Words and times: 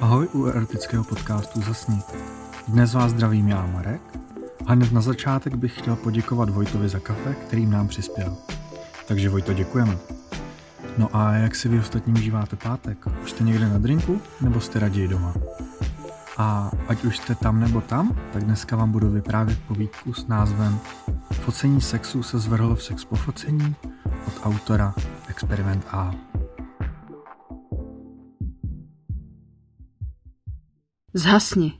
Ahoj 0.00 0.28
u 0.32 0.44
erotického 0.44 1.04
podcastu 1.04 1.62
Zasni. 1.62 1.98
Dnes 2.68 2.94
vás 2.94 3.10
zdravím 3.10 3.48
já, 3.48 3.66
Marek. 3.66 4.00
A 4.66 4.72
hned 4.72 4.92
na 4.92 5.00
začátek 5.00 5.54
bych 5.54 5.78
chtěl 5.78 5.96
poděkovat 5.96 6.50
Vojtovi 6.50 6.88
za 6.88 6.98
kafe, 6.98 7.34
kterým 7.34 7.70
nám 7.70 7.88
přispěl. 7.88 8.36
Takže 9.08 9.28
Vojto, 9.28 9.52
děkujeme. 9.52 9.98
No 10.98 11.08
a 11.12 11.32
jak 11.32 11.54
si 11.54 11.68
vy 11.68 11.78
ostatní 11.78 12.12
užíváte 12.12 12.56
pátek? 12.56 12.98
Už 13.22 13.30
jste 13.30 13.44
někde 13.44 13.68
na 13.68 13.78
drinku, 13.78 14.20
nebo 14.40 14.60
jste 14.60 14.78
raději 14.78 15.08
doma? 15.08 15.34
A 16.36 16.70
ať 16.88 17.04
už 17.04 17.16
jste 17.16 17.34
tam 17.34 17.60
nebo 17.60 17.80
tam, 17.80 18.16
tak 18.32 18.44
dneska 18.44 18.76
vám 18.76 18.92
budu 18.92 19.10
vyprávět 19.10 19.58
povídku 19.68 20.12
s 20.12 20.26
názvem 20.26 20.78
Focení 21.32 21.80
sexu 21.80 22.22
se 22.22 22.38
zvrhlo 22.38 22.74
v 22.74 22.82
sex 22.82 23.04
po 23.04 23.16
focení 23.16 23.74
od 24.26 24.32
autora 24.44 24.94
Experiment 25.28 25.84
A. 25.90 26.14
Zhasni. 31.18 31.72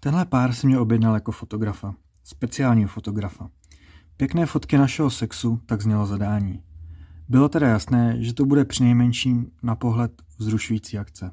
Tenhle 0.00 0.24
pár 0.24 0.52
si 0.52 0.66
mě 0.66 0.78
objednal 0.78 1.14
jako 1.14 1.32
fotografa. 1.32 1.94
Speciálního 2.24 2.88
fotografa. 2.88 3.50
Pěkné 4.16 4.46
fotky 4.46 4.78
našeho 4.78 5.10
sexu, 5.10 5.60
tak 5.66 5.82
znělo 5.82 6.06
zadání. 6.06 6.62
Bylo 7.28 7.48
teda 7.48 7.68
jasné, 7.68 8.16
že 8.22 8.34
to 8.34 8.44
bude 8.44 8.64
přinejmenším 8.64 9.50
na 9.62 9.76
pohled 9.76 10.22
vzrušující 10.38 10.98
akce. 10.98 11.30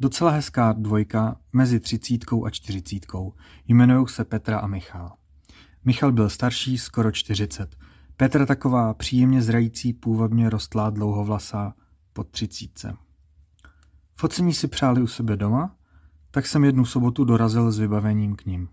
Docela 0.00 0.30
hezká 0.30 0.72
dvojka 0.72 1.36
mezi 1.52 1.80
třicítkou 1.80 2.44
a 2.46 2.50
čtyřicítkou. 2.50 3.34
Jmenují 3.68 4.08
se 4.08 4.24
Petra 4.24 4.58
a 4.58 4.66
Michal. 4.66 5.12
Michal 5.84 6.12
byl 6.12 6.30
starší, 6.30 6.78
skoro 6.78 7.12
čtyřicet. 7.12 7.76
Petra 8.16 8.46
taková 8.46 8.94
příjemně 8.94 9.42
zrající, 9.42 9.92
původně 9.92 10.50
rostlá 10.50 10.90
dlouhovlasá 10.90 11.74
pod 12.12 12.28
třicítce. 12.28 12.96
Focení 14.20 14.54
si 14.54 14.68
přáli 14.68 15.02
u 15.02 15.06
sebe 15.06 15.36
doma, 15.36 15.76
tak 16.30 16.46
jsem 16.46 16.64
jednu 16.64 16.84
sobotu 16.84 17.24
dorazil 17.24 17.72
s 17.72 17.78
vybavením 17.78 18.36
k 18.36 18.46
ním. 18.46 18.68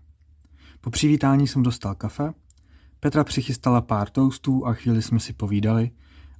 Po 0.80 0.90
přivítání 0.90 1.48
jsem 1.48 1.62
dostal 1.62 1.94
kafe, 1.94 2.32
Petra 3.00 3.24
přichystala 3.24 3.80
pár 3.80 4.10
toastů 4.10 4.66
a 4.66 4.72
chvíli 4.72 5.02
jsme 5.02 5.20
si 5.20 5.32
povídali, 5.32 5.90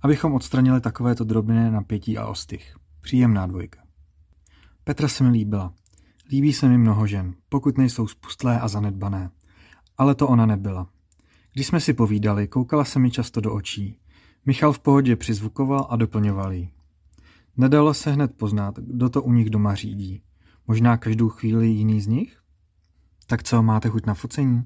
abychom 0.03 0.35
odstranili 0.35 0.81
takovéto 0.81 1.25
drobné 1.25 1.71
napětí 1.71 2.19
a 2.19 2.27
ostych. 2.27 2.77
Příjemná 3.01 3.47
dvojka. 3.47 3.81
Petra 4.85 5.09
se 5.09 5.25
mi 5.25 5.31
líbila. 5.31 5.73
Líbí 6.31 6.53
se 6.53 6.69
mi 6.69 6.79
mnoho 6.79 7.07
žen, 7.07 7.35
pokud 7.49 7.79
nejsou 7.79 8.07
spustlé 8.07 8.61
a 8.61 8.69
zanedbané. 8.69 9.31
Ale 9.99 10.15
to 10.15 10.29
ona 10.29 10.47
nebyla. 10.47 10.89
Když 11.53 11.67
jsme 11.67 11.81
si 11.81 11.93
povídali, 11.93 12.49
koukala 12.49 12.85
se 12.85 12.99
mi 12.99 13.11
často 13.11 13.41
do 13.41 13.55
očí. 13.55 13.99
Michal 14.47 14.73
v 14.73 14.79
pohodě 14.79 15.17
přizvukoval 15.17 15.87
a 15.91 15.97
doplňoval 15.97 16.53
jí. 16.53 16.76
Nedalo 17.57 17.95
se 17.95 18.13
hned 18.13 18.37
poznat, 18.37 18.79
kdo 18.79 19.09
to 19.09 19.23
u 19.23 19.33
nich 19.33 19.51
doma 19.51 19.75
řídí. 19.75 20.23
Možná 20.67 20.97
každou 20.97 21.29
chvíli 21.29 21.67
jiný 21.67 22.01
z 22.01 22.07
nich? 22.07 22.39
Tak 23.27 23.43
co, 23.43 23.63
máte 23.63 23.89
chuť 23.89 24.07
na 24.07 24.15
focení? 24.15 24.65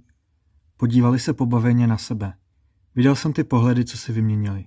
Podívali 0.76 1.18
se 1.18 1.32
pobaveně 1.32 1.86
na 1.86 1.98
sebe. 1.98 2.34
Viděl 2.94 3.14
jsem 3.14 3.32
ty 3.32 3.44
pohledy, 3.44 3.84
co 3.84 3.98
si 3.98 4.12
vyměnili. 4.12 4.64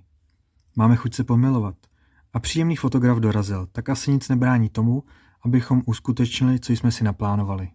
Máme 0.76 0.96
chuť 0.96 1.14
se 1.14 1.24
pomilovat. 1.24 1.76
A 2.32 2.40
příjemný 2.40 2.76
fotograf 2.76 3.18
dorazil, 3.18 3.66
tak 3.72 3.88
asi 3.88 4.12
nic 4.12 4.28
nebrání 4.28 4.68
tomu, 4.68 5.04
abychom 5.42 5.82
uskutečnili, 5.86 6.60
co 6.60 6.72
jsme 6.72 6.92
si 6.92 7.04
naplánovali. 7.04 7.70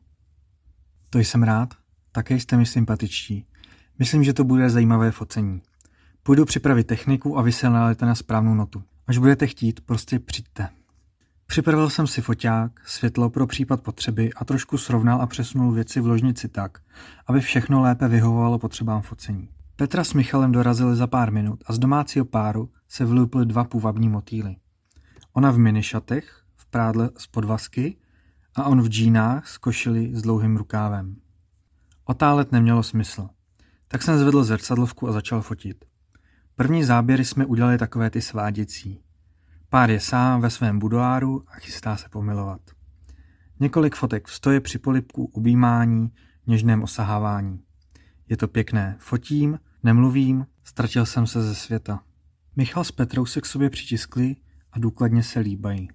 To 1.09 1.19
jsem 1.19 1.43
rád, 1.43 1.73
také 2.11 2.39
jste 2.39 2.57
mi 2.57 2.65
sympatičtí. 2.65 3.45
Myslím, 3.99 4.23
že 4.23 4.33
to 4.33 4.43
bude 4.43 4.69
zajímavé 4.69 5.11
focení. 5.11 5.61
Půjdu 6.23 6.45
připravit 6.45 6.87
techniku 6.87 7.37
a 7.37 7.41
vy 7.41 7.51
se 7.51 7.69
na 7.69 8.15
správnou 8.15 8.53
notu. 8.53 8.83
Až 9.09 9.17
budete 9.17 9.47
chtít, 9.47 9.81
prostě 9.81 10.19
přijďte. 10.19 10.69
Připravil 11.45 11.89
jsem 11.89 12.07
si 12.07 12.21
foťák, 12.21 12.87
světlo 12.87 13.29
pro 13.29 13.47
případ 13.47 13.81
potřeby 13.81 14.33
a 14.33 14.45
trošku 14.45 14.77
srovnal 14.77 15.21
a 15.21 15.27
přesunul 15.27 15.71
věci 15.71 16.01
v 16.01 16.07
ložnici 16.07 16.47
tak, 16.47 16.77
aby 17.27 17.41
všechno 17.41 17.81
lépe 17.81 18.07
vyhovovalo 18.07 18.59
potřebám 18.59 19.01
focení. 19.01 19.49
Petra 19.75 20.03
s 20.03 20.13
Michalem 20.13 20.51
dorazili 20.51 20.95
za 20.95 21.07
pár 21.07 21.31
minut 21.31 21.63
a 21.65 21.73
z 21.73 21.79
domácího 21.79 22.25
páru 22.25 22.69
se 22.87 23.05
vyluply 23.05 23.45
dva 23.45 23.63
půvabní 23.63 24.09
motýly. 24.09 24.55
Ona 25.33 25.51
v 25.51 25.57
minišatech, 25.57 26.43
v 26.55 26.65
prádle 26.65 27.09
z 27.17 27.27
podvazky 27.27 27.97
a 28.55 28.63
on 28.63 28.81
v 28.81 28.87
džínách 28.87 29.47
s 29.47 29.57
košili 29.57 30.15
s 30.15 30.21
dlouhým 30.21 30.57
rukávem. 30.57 31.15
Otálet 32.05 32.51
nemělo 32.51 32.83
smysl. 32.83 33.29
Tak 33.87 34.01
jsem 34.01 34.19
zvedl 34.19 34.43
zrcadlovku 34.43 35.07
a 35.07 35.11
začal 35.11 35.41
fotit. 35.41 35.88
První 36.59 36.83
záběry 36.83 37.25
jsme 37.25 37.45
udělali 37.45 37.77
takové 37.77 38.09
ty 38.09 38.21
sváděcí. 38.21 38.99
Pár 39.69 39.91
je 39.91 39.99
sám 39.99 40.41
ve 40.41 40.49
svém 40.49 40.79
budoáru 40.79 41.43
a 41.47 41.51
chystá 41.59 41.97
se 41.97 42.09
pomilovat. 42.09 42.61
Několik 43.59 43.95
fotek 43.95 44.27
v 44.27 44.33
stoje 44.33 44.61
při 44.61 44.79
polipku, 44.79 45.25
objímání, 45.33 46.11
něžném 46.47 46.83
osahávání. 46.83 47.59
Je 48.29 48.37
to 48.37 48.47
pěkné. 48.47 48.95
Fotím, 48.99 49.59
nemluvím, 49.83 50.45
ztratil 50.63 51.05
jsem 51.05 51.27
se 51.27 51.43
ze 51.43 51.55
světa. 51.55 52.03
Michal 52.55 52.83
s 52.83 52.91
Petrou 52.91 53.25
se 53.25 53.41
k 53.41 53.45
sobě 53.45 53.69
přitiskli 53.69 54.35
a 54.71 54.79
důkladně 54.79 55.23
se 55.23 55.39
líbají. 55.39 55.89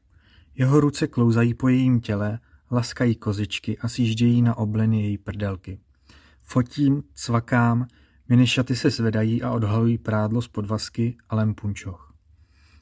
Jeho 0.55 0.81
ruce 0.81 1.07
klouzají 1.07 1.55
po 1.55 1.69
jejím 1.69 2.01
těle, 2.01 2.39
laskají 2.71 3.15
kozičky 3.15 3.79
a 3.79 3.89
sjíždějí 3.89 4.43
na 4.43 4.59
obliny 4.59 5.03
její 5.03 5.19
prdelky. 5.19 5.81
Fotím, 6.43 7.03
cvakám, 7.15 7.87
minišaty 8.29 8.77
se 8.77 8.91
zvedají 8.91 9.43
a 9.43 9.51
odhalují 9.51 9.99
prádlo 9.99 10.43
z 10.43 10.49
podvazky 10.49 11.17
a 11.29 11.37
lempunčoch. 11.37 12.15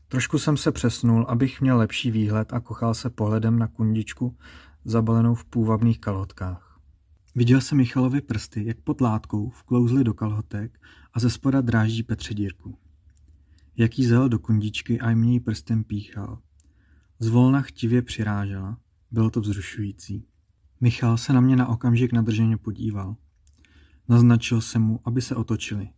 Trošku 0.08 0.38
jsem 0.38 0.56
se 0.56 0.72
přesnul, 0.72 1.26
abych 1.28 1.60
měl 1.60 1.78
lepší 1.78 2.10
výhled 2.10 2.52
a 2.52 2.60
kochal 2.60 2.94
se 2.94 3.10
pohledem 3.10 3.58
na 3.58 3.66
kundičku 3.66 4.36
zabalenou 4.84 5.34
v 5.34 5.44
půvabných 5.44 6.00
kalhotkách. 6.00 6.80
Viděl 7.34 7.60
jsem 7.60 7.78
Michalovi 7.78 8.20
prsty, 8.20 8.66
jak 8.66 8.80
pod 8.80 9.00
látkou 9.00 9.50
vklouzly 9.50 10.04
do 10.04 10.14
kalhotek 10.14 10.80
a 11.12 11.20
ze 11.20 11.30
spoda 11.30 11.60
dráždí 11.60 12.02
Petře 12.02 12.34
dírku. 12.34 12.78
Jaký 13.76 14.06
zel 14.06 14.28
do 14.28 14.38
kundičky 14.38 15.00
a 15.00 15.10
jim 15.10 15.40
prstem 15.40 15.84
píchal. 15.84 16.38
Zvolna 17.18 17.60
chtivě 17.62 18.02
přirážela, 18.02 18.78
bylo 19.10 19.30
to 19.30 19.40
vzrušující. 19.40 20.26
Michal 20.80 21.16
se 21.16 21.32
na 21.32 21.40
mě 21.40 21.56
na 21.56 21.68
okamžik 21.68 22.12
nadrženě 22.12 22.56
podíval. 22.56 23.16
Naznačil 24.08 24.60
jsem 24.60 24.82
mu, 24.82 25.00
aby 25.04 25.22
se 25.22 25.36
otočili. 25.36 25.88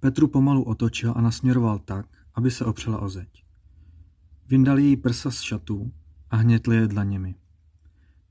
Petru 0.00 0.28
pomalu 0.28 0.62
otočil 0.62 1.14
a 1.16 1.20
nasměroval 1.20 1.78
tak, 1.78 2.06
aby 2.34 2.50
se 2.50 2.64
opřela 2.64 2.98
o 2.98 3.08
zeď. 3.08 3.44
Vyndali 4.48 4.82
jí 4.82 4.96
prsa 4.96 5.30
z 5.30 5.40
šatů 5.40 5.92
a 6.30 6.36
hnětli 6.36 6.76
je 6.76 6.88
dlaněmi. 6.88 7.34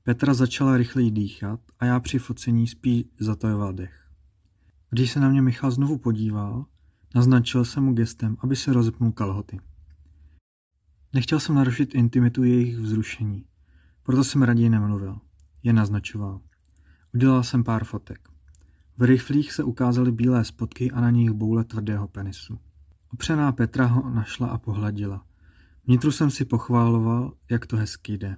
Petra 0.02 0.34
začala 0.34 0.76
rychleji 0.76 1.10
dýchat 1.10 1.60
a 1.78 1.84
já 1.84 2.00
při 2.00 2.18
focení 2.18 2.66
spíš 2.66 3.04
zatajoval 3.20 3.72
dech. 3.72 4.08
Když 4.90 5.12
se 5.12 5.20
na 5.20 5.28
mě 5.28 5.42
Michal 5.42 5.70
znovu 5.70 5.98
podíval, 5.98 6.66
naznačil 7.14 7.64
jsem 7.64 7.84
mu 7.84 7.92
gestem, 7.92 8.36
aby 8.40 8.56
se 8.56 8.72
rozepnul 8.72 9.12
kalhoty. 9.12 9.60
Nechtěl 11.12 11.40
jsem 11.40 11.54
narušit 11.54 11.94
intimitu 11.94 12.44
jejich 12.44 12.78
vzrušení, 12.78 13.46
proto 14.02 14.24
jsem 14.24 14.42
raději 14.42 14.70
nemluvil, 14.70 15.18
je 15.62 15.72
naznačoval. 15.72 16.40
Udělal 17.14 17.42
jsem 17.42 17.64
pár 17.64 17.84
fotek. 17.84 18.31
V 18.98 19.02
rychlých 19.02 19.52
se 19.52 19.64
ukázaly 19.64 20.12
bílé 20.12 20.44
spotky 20.44 20.90
a 20.90 21.00
na 21.00 21.10
nich 21.10 21.30
boule 21.30 21.64
tvrdého 21.64 22.08
penisu. 22.08 22.58
Opřená 23.12 23.52
Petra 23.52 23.86
ho 23.86 24.10
našla 24.10 24.48
a 24.48 24.58
pohladila. 24.58 25.26
Vnitru 25.86 26.12
jsem 26.12 26.30
si 26.30 26.44
pochváloval, 26.44 27.32
jak 27.50 27.66
to 27.66 27.76
hezky 27.76 28.18
jde. 28.18 28.36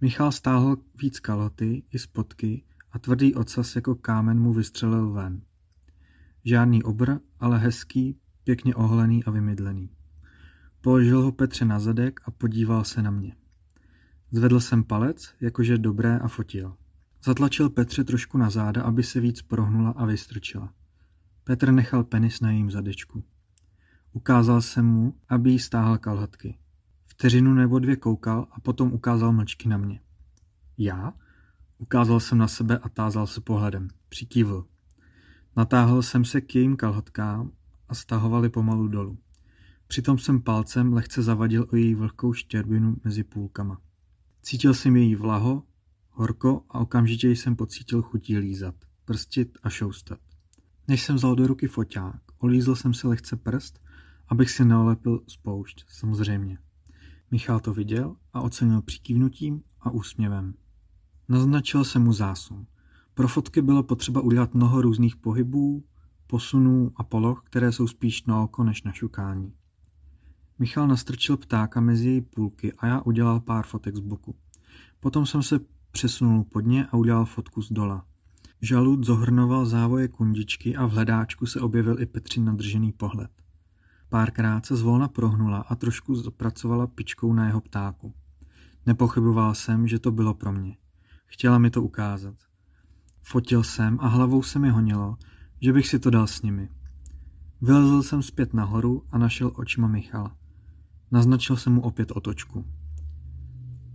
Michal 0.00 0.32
stáhl 0.32 0.76
víc 1.02 1.20
kaloty 1.20 1.82
i 1.92 1.98
spotky 1.98 2.64
a 2.92 2.98
tvrdý 2.98 3.34
ocas 3.34 3.76
jako 3.76 3.94
kámen 3.94 4.40
mu 4.40 4.52
vystřelil 4.52 5.12
ven. 5.12 5.42
Žádný 6.44 6.82
obr, 6.82 7.18
ale 7.40 7.58
hezký, 7.58 8.18
pěkně 8.44 8.74
oholený 8.74 9.24
a 9.24 9.30
vymydlený. 9.30 9.90
Položil 10.80 11.22
ho 11.22 11.32
Petře 11.32 11.64
na 11.64 11.78
zadek 11.78 12.20
a 12.24 12.30
podíval 12.30 12.84
se 12.84 13.02
na 13.02 13.10
mě. 13.10 13.36
Zvedl 14.30 14.60
jsem 14.60 14.84
palec, 14.84 15.34
jakože 15.40 15.78
dobré 15.78 16.18
a 16.18 16.28
fotil. 16.28 16.76
Zatlačil 17.24 17.70
Petře 17.70 18.04
trošku 18.04 18.38
na 18.38 18.50
záda, 18.50 18.82
aby 18.82 19.02
se 19.02 19.20
víc 19.20 19.42
prohnula 19.42 19.90
a 19.90 20.04
vystrčila. 20.04 20.72
Petr 21.44 21.72
nechal 21.72 22.04
penis 22.04 22.40
na 22.40 22.50
jejím 22.50 22.70
zadečku. 22.70 23.24
Ukázal 24.12 24.62
jsem 24.62 24.86
mu, 24.86 25.14
aby 25.28 25.50
jí 25.50 25.58
stáhl 25.58 25.98
kalhotky. 25.98 26.58
Vteřinu 27.06 27.54
nebo 27.54 27.78
dvě 27.78 27.96
koukal 27.96 28.46
a 28.52 28.60
potom 28.60 28.92
ukázal 28.92 29.32
mlčky 29.32 29.68
na 29.68 29.76
mě. 29.76 30.00
Já? 30.78 31.12
Ukázal 31.78 32.20
jsem 32.20 32.38
na 32.38 32.48
sebe 32.48 32.78
a 32.78 32.88
tázal 32.88 33.26
se 33.26 33.40
pohledem. 33.40 33.88
Přikývl. 34.08 34.66
Natáhl 35.56 36.02
jsem 36.02 36.24
se 36.24 36.40
k 36.40 36.54
jejím 36.54 36.76
kalhotkám 36.76 37.50
a 37.88 37.94
stahovali 37.94 38.48
pomalu 38.48 38.88
dolů. 38.88 39.18
Přitom 39.86 40.18
jsem 40.18 40.42
palcem 40.42 40.92
lehce 40.92 41.22
zavadil 41.22 41.66
o 41.72 41.76
její 41.76 41.94
vlhkou 41.94 42.32
štěrbinu 42.32 42.96
mezi 43.04 43.24
půlkama. 43.24 43.80
Cítil 44.42 44.74
jsem 44.74 44.96
její 44.96 45.14
vlaho, 45.14 45.62
horko 46.14 46.64
a 46.70 46.78
okamžitě 46.78 47.30
jsem 47.30 47.56
pocítil 47.56 48.02
chutí 48.02 48.38
lízat, 48.38 48.74
prstit 49.04 49.58
a 49.62 49.70
šoustat. 49.70 50.18
Než 50.88 51.02
jsem 51.02 51.16
vzal 51.16 51.34
do 51.34 51.46
ruky 51.46 51.66
foťák, 51.66 52.20
olízl 52.38 52.74
jsem 52.74 52.94
si 52.94 53.06
lehce 53.06 53.36
prst 53.36 53.84
abych 54.28 54.50
si 54.50 54.64
neolepil 54.64 55.22
spoušť, 55.26 55.84
samozřejmě. 55.88 56.58
Michal 57.30 57.60
to 57.60 57.74
viděl 57.74 58.16
a 58.32 58.40
ocenil 58.40 58.82
přikývnutím 58.82 59.62
a 59.80 59.90
úsměvem. 59.90 60.54
Naznačil 61.28 61.84
se 61.84 61.98
mu 61.98 62.12
zásun. 62.12 62.66
Pro 63.14 63.28
fotky 63.28 63.62
bylo 63.62 63.82
potřeba 63.82 64.20
udělat 64.20 64.54
mnoho 64.54 64.82
různých 64.82 65.16
pohybů, 65.16 65.84
posunů 66.26 66.92
a 66.96 67.04
poloh, 67.04 67.42
které 67.44 67.72
jsou 67.72 67.86
spíš 67.86 68.24
na 68.24 68.42
oko 68.42 68.64
než 68.64 68.82
na 68.82 68.92
šukání. 68.92 69.52
Michal 70.58 70.88
nastrčil 70.88 71.36
ptáka 71.36 71.80
mezi 71.80 72.08
její 72.08 72.20
půlky 72.20 72.72
a 72.72 72.86
já 72.86 73.00
udělal 73.00 73.40
pár 73.40 73.66
fotek 73.66 73.96
z 73.96 74.00
boku. 74.00 74.34
Potom 75.00 75.26
jsem 75.26 75.42
se 75.42 75.60
přesunul 75.94 76.44
pod 76.44 76.60
ně 76.60 76.86
a 76.86 76.96
udělal 76.96 77.24
fotku 77.24 77.62
z 77.62 77.72
dola. 77.72 78.04
Žalud 78.62 79.04
zohrnoval 79.04 79.66
závoje 79.66 80.08
kundičky 80.08 80.76
a 80.76 80.86
v 80.86 80.90
hledáčku 80.90 81.46
se 81.46 81.60
objevil 81.60 82.00
i 82.00 82.06
Petřin 82.06 82.44
nadržený 82.44 82.92
pohled. 82.92 83.30
Párkrát 84.08 84.66
se 84.66 84.76
zvolna 84.76 85.08
prohnula 85.08 85.58
a 85.58 85.74
trošku 85.74 86.14
zapracovala 86.14 86.86
pičkou 86.86 87.32
na 87.32 87.46
jeho 87.46 87.60
ptáku. 87.60 88.14
Nepochyboval 88.86 89.54
jsem, 89.54 89.86
že 89.86 89.98
to 89.98 90.10
bylo 90.10 90.34
pro 90.34 90.52
mě. 90.52 90.76
Chtěla 91.26 91.58
mi 91.58 91.70
to 91.70 91.82
ukázat. 91.82 92.34
Fotil 93.22 93.62
jsem 93.62 93.98
a 94.00 94.08
hlavou 94.08 94.42
se 94.42 94.58
mi 94.58 94.70
honilo, 94.70 95.16
že 95.60 95.72
bych 95.72 95.88
si 95.88 95.98
to 95.98 96.10
dal 96.10 96.26
s 96.26 96.42
nimi. 96.42 96.68
Vylezl 97.60 98.02
jsem 98.02 98.22
zpět 98.22 98.54
nahoru 98.54 99.02
a 99.10 99.18
našel 99.18 99.52
očima 99.54 99.88
Michala. 99.88 100.36
Naznačil 101.10 101.56
jsem 101.56 101.72
mu 101.72 101.80
opět 101.80 102.10
otočku. 102.10 102.64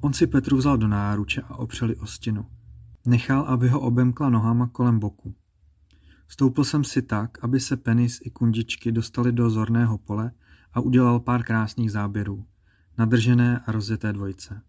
On 0.01 0.13
si 0.13 0.27
Petru 0.27 0.57
vzal 0.57 0.77
do 0.77 0.87
náruče 0.87 1.41
a 1.41 1.55
opřeli 1.55 1.95
o 1.95 2.05
stěnu. 2.05 2.45
Nechal, 3.05 3.41
aby 3.41 3.69
ho 3.69 3.79
obemkla 3.79 4.29
nohama 4.29 4.67
kolem 4.67 4.99
boku. 4.99 5.35
Stoupil 6.27 6.63
jsem 6.63 6.83
si 6.83 7.01
tak, 7.01 7.43
aby 7.43 7.59
se 7.59 7.77
penis 7.77 8.19
i 8.23 8.29
kundičky 8.29 8.91
dostali 8.91 9.31
do 9.31 9.49
zorného 9.49 9.97
pole 9.97 10.31
a 10.73 10.79
udělal 10.79 11.19
pár 11.19 11.43
krásných 11.43 11.91
záběrů. 11.91 12.45
Nadržené 12.97 13.59
a 13.59 13.71
rozjeté 13.71 14.13
dvojce. 14.13 14.61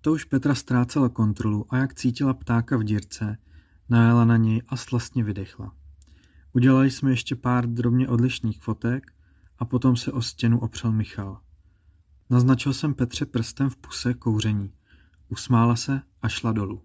To 0.00 0.12
už 0.12 0.24
Petra 0.24 0.54
ztrácela 0.54 1.08
kontrolu 1.08 1.66
a 1.68 1.76
jak 1.76 1.94
cítila 1.94 2.34
ptáka 2.34 2.76
v 2.76 2.84
dírce, 2.84 3.38
najela 3.88 4.24
na 4.24 4.36
něj 4.36 4.62
a 4.68 4.76
slastně 4.76 5.24
vydechla. 5.24 5.72
Udělali 6.52 6.90
jsme 6.90 7.10
ještě 7.10 7.36
pár 7.36 7.66
drobně 7.66 8.08
odlišných 8.08 8.60
fotek 8.60 9.12
a 9.58 9.64
potom 9.64 9.96
se 9.96 10.12
o 10.12 10.22
stěnu 10.22 10.60
opřel 10.60 10.92
Michal. 10.92 11.40
Naznačil 12.30 12.74
jsem 12.74 12.94
Petře 12.94 13.26
prstem 13.26 13.70
v 13.70 13.76
puse 13.76 14.14
kouření. 14.14 14.72
Usmála 15.28 15.76
se 15.76 16.02
a 16.22 16.28
šla 16.28 16.52
dolů. 16.52 16.82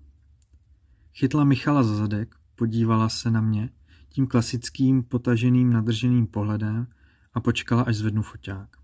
Chytla 1.14 1.44
Michala 1.44 1.84
za 1.84 1.96
zadek, 1.96 2.36
podívala 2.56 3.10
se 3.10 3.32
na 3.32 3.42
mě 3.42 3.70
tím 4.10 4.28
klasickým 4.28 5.04
potaženým 5.04 5.74
nadrženým 5.74 6.28
pohledem 6.28 6.88
a 7.34 7.40
počkala, 7.40 7.84
až 7.84 7.96
zvednu 7.96 8.22
foťák. 8.22 8.78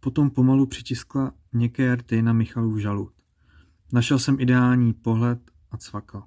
Potom 0.00 0.30
pomalu 0.30 0.66
přitiskla 0.66 1.32
měkké 1.52 1.96
rty 1.96 2.22
na 2.22 2.32
Michalův 2.32 2.78
žalud. 2.78 3.12
Našel 3.92 4.18
jsem 4.18 4.40
ideální 4.40 4.92
pohled 4.92 5.50
a 5.70 5.76
cvakal. 5.76 6.24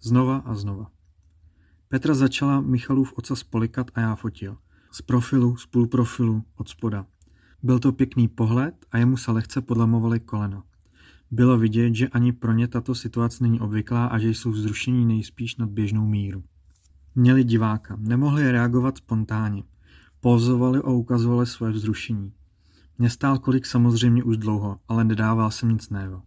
Znova 0.00 0.36
a 0.36 0.54
znova. 0.54 0.90
Petra 1.88 2.14
začala 2.14 2.60
Michalův 2.60 3.12
ocas 3.12 3.42
polikat 3.42 3.90
a 3.94 4.00
já 4.00 4.14
fotil. 4.14 4.58
Z 4.90 5.02
profilu, 5.02 5.56
z 5.56 5.66
půlprofilu, 5.66 6.44
od 6.56 6.68
spoda. 6.68 7.06
Byl 7.62 7.78
to 7.78 7.92
pěkný 7.92 8.28
pohled 8.28 8.86
a 8.92 8.98
jemu 8.98 9.16
se 9.16 9.32
lehce 9.32 9.60
podlamovaly 9.60 10.20
kolena. 10.20 10.64
Bylo 11.30 11.58
vidět, 11.58 11.94
že 11.94 12.08
ani 12.08 12.32
pro 12.32 12.52
ně 12.52 12.68
tato 12.68 12.94
situace 12.94 13.44
není 13.44 13.60
obvyklá 13.60 14.06
a 14.06 14.18
že 14.18 14.28
jsou 14.28 14.50
vzrušení 14.50 15.06
nejspíš 15.06 15.56
nad 15.56 15.68
běžnou 15.68 16.06
míru. 16.06 16.44
Měli 17.14 17.44
diváka, 17.44 17.96
nemohli 18.00 18.52
reagovat 18.52 18.98
spontánně. 18.98 19.62
Pozovali 20.20 20.78
a 20.78 20.90
ukazovali 20.90 21.46
své 21.46 21.70
vzrušení. 21.70 22.32
Mě 22.98 23.10
stál 23.10 23.38
kolik 23.38 23.66
samozřejmě 23.66 24.22
už 24.22 24.36
dlouho, 24.36 24.78
ale 24.88 25.04
nedával 25.04 25.50
jsem 25.50 25.68
nic 25.68 25.90
najevo. 25.90 26.22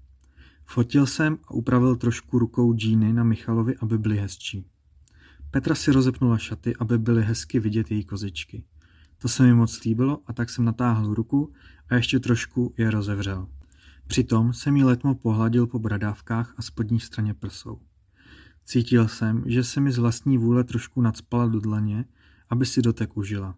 Fotil 0.65 1.05
jsem 1.05 1.37
a 1.47 1.51
upravil 1.51 1.95
trošku 1.95 2.39
rukou 2.39 2.73
džíny 2.73 3.13
na 3.13 3.23
Michalovi, 3.23 3.75
aby 3.77 3.97
byly 3.97 4.17
hezčí. 4.17 4.65
Petra 5.51 5.75
si 5.75 5.91
rozepnula 5.91 6.37
šaty, 6.37 6.75
aby 6.75 6.97
byly 6.97 7.23
hezky 7.23 7.59
vidět 7.59 7.91
její 7.91 8.03
kozičky. 8.03 8.63
To 9.25 9.29
se 9.29 9.43
mi 9.43 9.53
moc 9.53 9.83
líbilo 9.83 10.21
a 10.27 10.33
tak 10.33 10.49
jsem 10.49 10.65
natáhl 10.65 11.13
ruku 11.13 11.53
a 11.89 11.95
ještě 11.95 12.19
trošku 12.19 12.73
je 12.77 12.91
rozevřel. 12.91 13.47
Přitom 14.07 14.53
jsem 14.53 14.77
jí 14.77 14.83
letmo 14.83 15.15
pohladil 15.15 15.67
po 15.67 15.79
bradávkách 15.79 16.53
a 16.57 16.61
spodní 16.61 16.99
straně 16.99 17.33
prsou. 17.33 17.81
Cítil 18.65 19.07
jsem, 19.07 19.43
že 19.45 19.63
se 19.63 19.81
mi 19.81 19.91
z 19.91 19.97
vlastní 19.97 20.37
vůle 20.37 20.63
trošku 20.63 21.01
nadspala 21.01 21.47
do 21.47 21.59
dlaně, 21.59 22.05
aby 22.49 22.65
si 22.65 22.81
dotek 22.81 23.17
užila. 23.17 23.55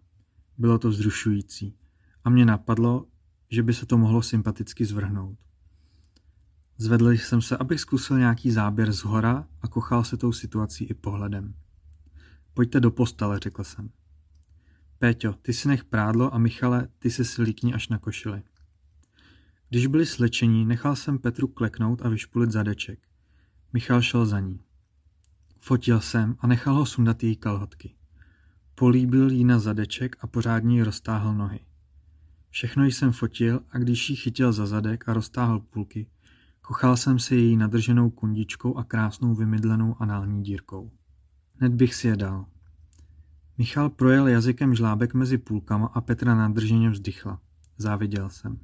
Bylo 0.58 0.78
to 0.78 0.88
vzrušující 0.88 1.76
a 2.24 2.30
mě 2.30 2.44
napadlo, 2.44 3.06
že 3.50 3.62
by 3.62 3.74
se 3.74 3.86
to 3.86 3.98
mohlo 3.98 4.22
sympaticky 4.22 4.84
zvrhnout. 4.84 5.38
Zvedl 6.78 7.10
jsem 7.10 7.42
se, 7.42 7.56
abych 7.56 7.80
zkusil 7.80 8.18
nějaký 8.18 8.50
záběr 8.50 8.92
z 8.92 9.04
hora 9.04 9.48
a 9.62 9.68
kochal 9.68 10.04
se 10.04 10.16
tou 10.16 10.32
situací 10.32 10.84
i 10.84 10.94
pohledem. 10.94 11.54
Pojďte 12.54 12.80
do 12.80 12.90
postele, 12.90 13.38
řekl 13.42 13.64
jsem. 13.64 13.90
Péťo, 14.98 15.32
ty 15.32 15.52
si 15.52 15.68
nech 15.68 15.84
prádlo 15.84 16.34
a 16.34 16.38
Michale, 16.38 16.88
ty 16.98 17.10
se 17.10 17.24
slíkni 17.24 17.74
až 17.74 17.88
na 17.88 17.98
košili. 17.98 18.42
Když 19.68 19.86
byli 19.86 20.06
slečení, 20.06 20.64
nechal 20.64 20.96
jsem 20.96 21.18
Petru 21.18 21.48
kleknout 21.48 22.02
a 22.02 22.08
vyšpulit 22.08 22.50
zadeček. 22.50 22.98
Michal 23.72 24.02
šel 24.02 24.26
za 24.26 24.40
ní. 24.40 24.60
Fotil 25.60 26.00
jsem 26.00 26.36
a 26.38 26.46
nechal 26.46 26.74
ho 26.74 26.86
sundat 26.86 27.22
její 27.22 27.36
kalhotky. 27.36 27.94
Políbil 28.74 29.30
jí 29.30 29.44
na 29.44 29.58
zadeček 29.58 30.16
a 30.20 30.26
pořádně 30.26 30.76
jí 30.76 30.82
roztáhl 30.82 31.34
nohy. 31.34 31.60
Všechno 32.50 32.84
jsem 32.84 33.12
fotil 33.12 33.60
a 33.70 33.78
když 33.78 34.10
jí 34.10 34.16
chytil 34.16 34.52
za 34.52 34.66
zadek 34.66 35.08
a 35.08 35.12
roztáhl 35.12 35.60
půlky, 35.60 36.06
kochal 36.62 36.96
jsem 36.96 37.18
se 37.18 37.36
její 37.36 37.56
nadrženou 37.56 38.10
kundičkou 38.10 38.76
a 38.76 38.84
krásnou 38.84 39.34
vymydlenou 39.34 39.96
anální 39.98 40.42
dírkou. 40.42 40.90
Hned 41.54 41.72
bych 41.72 41.94
si 41.94 42.08
je 42.08 42.16
dal. 42.16 42.46
Michal 43.58 43.90
projel 43.90 44.28
jazykem 44.28 44.74
žlábek 44.74 45.14
mezi 45.14 45.38
půlkama 45.38 45.86
a 45.86 46.00
Petra 46.00 46.34
nadrženě 46.34 46.90
vzdychla. 46.90 47.40
Záviděl 47.78 48.30
jsem. 48.30 48.58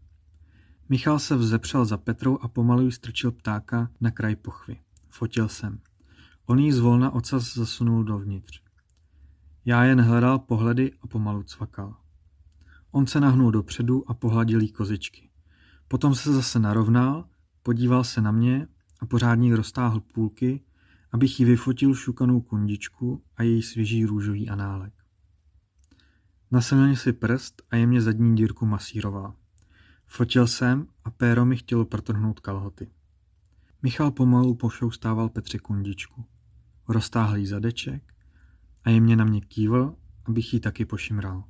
Michal 0.88 1.18
se 1.18 1.36
vzepřel 1.36 1.84
za 1.84 1.96
Petrou 1.96 2.38
a 2.38 2.48
pomalu 2.48 2.90
strčil 2.90 3.32
ptáka 3.32 3.90
na 4.00 4.10
kraj 4.10 4.36
pochvy. 4.36 4.80
Fotil 5.08 5.48
jsem. 5.48 5.78
On 6.46 6.58
jí 6.58 6.72
zvolna 6.72 7.10
ocas 7.10 7.54
zasunul 7.54 8.04
dovnitř. 8.04 8.62
Já 9.64 9.84
jen 9.84 10.00
hledal 10.00 10.38
pohledy 10.38 10.92
a 11.02 11.06
pomalu 11.06 11.42
cvakal. 11.42 11.96
On 12.90 13.06
se 13.06 13.20
nahnul 13.20 13.50
dopředu 13.50 14.10
a 14.10 14.14
pohladil 14.14 14.60
jí 14.60 14.72
kozičky. 14.72 15.30
Potom 15.88 16.14
se 16.14 16.32
zase 16.32 16.58
narovnal, 16.58 17.24
podíval 17.62 18.04
se 18.04 18.20
na 18.20 18.30
mě 18.30 18.68
a 19.00 19.06
pořádně 19.06 19.56
roztáhl 19.56 20.00
půlky, 20.00 20.60
abych 21.14 21.40
jí 21.40 21.46
vyfotil 21.46 21.94
šukanou 21.94 22.40
kundičku 22.40 23.22
a 23.36 23.42
její 23.42 23.62
svěží 23.62 24.04
růžový 24.04 24.48
análek. 24.48 24.92
Nasilně 26.50 26.96
si 26.96 27.12
prst 27.12 27.62
a 27.70 27.76
jemně 27.76 28.00
zadní 28.00 28.36
dírku 28.36 28.66
masíroval. 28.66 29.34
Fotil 30.06 30.46
jsem 30.46 30.86
a 31.04 31.10
péro 31.10 31.44
mi 31.44 31.56
chtělo 31.56 31.84
protrhnout 31.84 32.40
kalhoty. 32.40 32.90
Michal 33.82 34.10
pomalu 34.10 34.54
pošoustával 34.54 35.28
Petře 35.28 35.58
kundičku. 35.58 36.24
Roztáhl 36.88 37.36
jí 37.36 37.46
zadeček 37.46 38.14
a 38.84 38.90
jemně 38.90 39.16
na 39.16 39.24
mě 39.24 39.40
kývl, 39.40 39.96
abych 40.24 40.54
jí 40.54 40.60
taky 40.60 40.84
pošimral. 40.84 41.44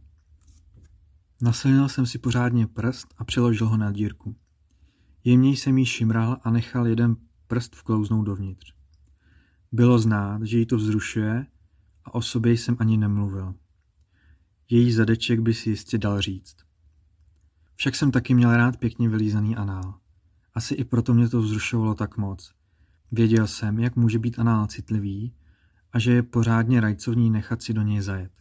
Nasilnil 1.42 1.88
jsem 1.88 2.06
si 2.06 2.18
pořádně 2.18 2.66
prst 2.66 3.14
a 3.18 3.24
přeložil 3.24 3.68
ho 3.68 3.76
na 3.76 3.92
dírku. 3.92 4.36
Jemně 5.24 5.50
jsem 5.50 5.78
jí 5.78 5.86
šimral 5.86 6.36
a 6.42 6.50
nechal 6.50 6.86
jeden 6.86 7.16
prst 7.46 7.76
vklouznout 7.76 8.26
dovnitř. 8.26 8.73
Bylo 9.74 9.98
znát, 9.98 10.42
že 10.42 10.58
jí 10.58 10.66
to 10.66 10.76
vzrušuje 10.76 11.46
a 12.04 12.14
o 12.14 12.22
sobě 12.22 12.52
jsem 12.52 12.76
ani 12.78 12.96
nemluvil. 12.96 13.54
Její 14.70 14.92
zadeček 14.92 15.40
by 15.40 15.54
si 15.54 15.70
jistě 15.70 15.98
dal 15.98 16.20
říct. 16.20 16.56
Však 17.76 17.94
jsem 17.94 18.10
taky 18.10 18.34
měl 18.34 18.56
rád 18.56 18.76
pěkně 18.76 19.08
vylízaný 19.08 19.56
anál. 19.56 19.94
Asi 20.54 20.74
i 20.74 20.84
proto 20.84 21.14
mě 21.14 21.28
to 21.28 21.40
vzrušovalo 21.42 21.94
tak 21.94 22.16
moc. 22.16 22.54
Věděl 23.12 23.46
jsem, 23.46 23.78
jak 23.78 23.96
může 23.96 24.18
být 24.18 24.38
anál 24.38 24.66
citlivý 24.66 25.34
a 25.92 25.98
že 25.98 26.12
je 26.12 26.22
pořádně 26.22 26.80
rajcovní 26.80 27.30
nechat 27.30 27.62
si 27.62 27.72
do 27.72 27.82
něj 27.82 28.00
zajet. 28.00 28.32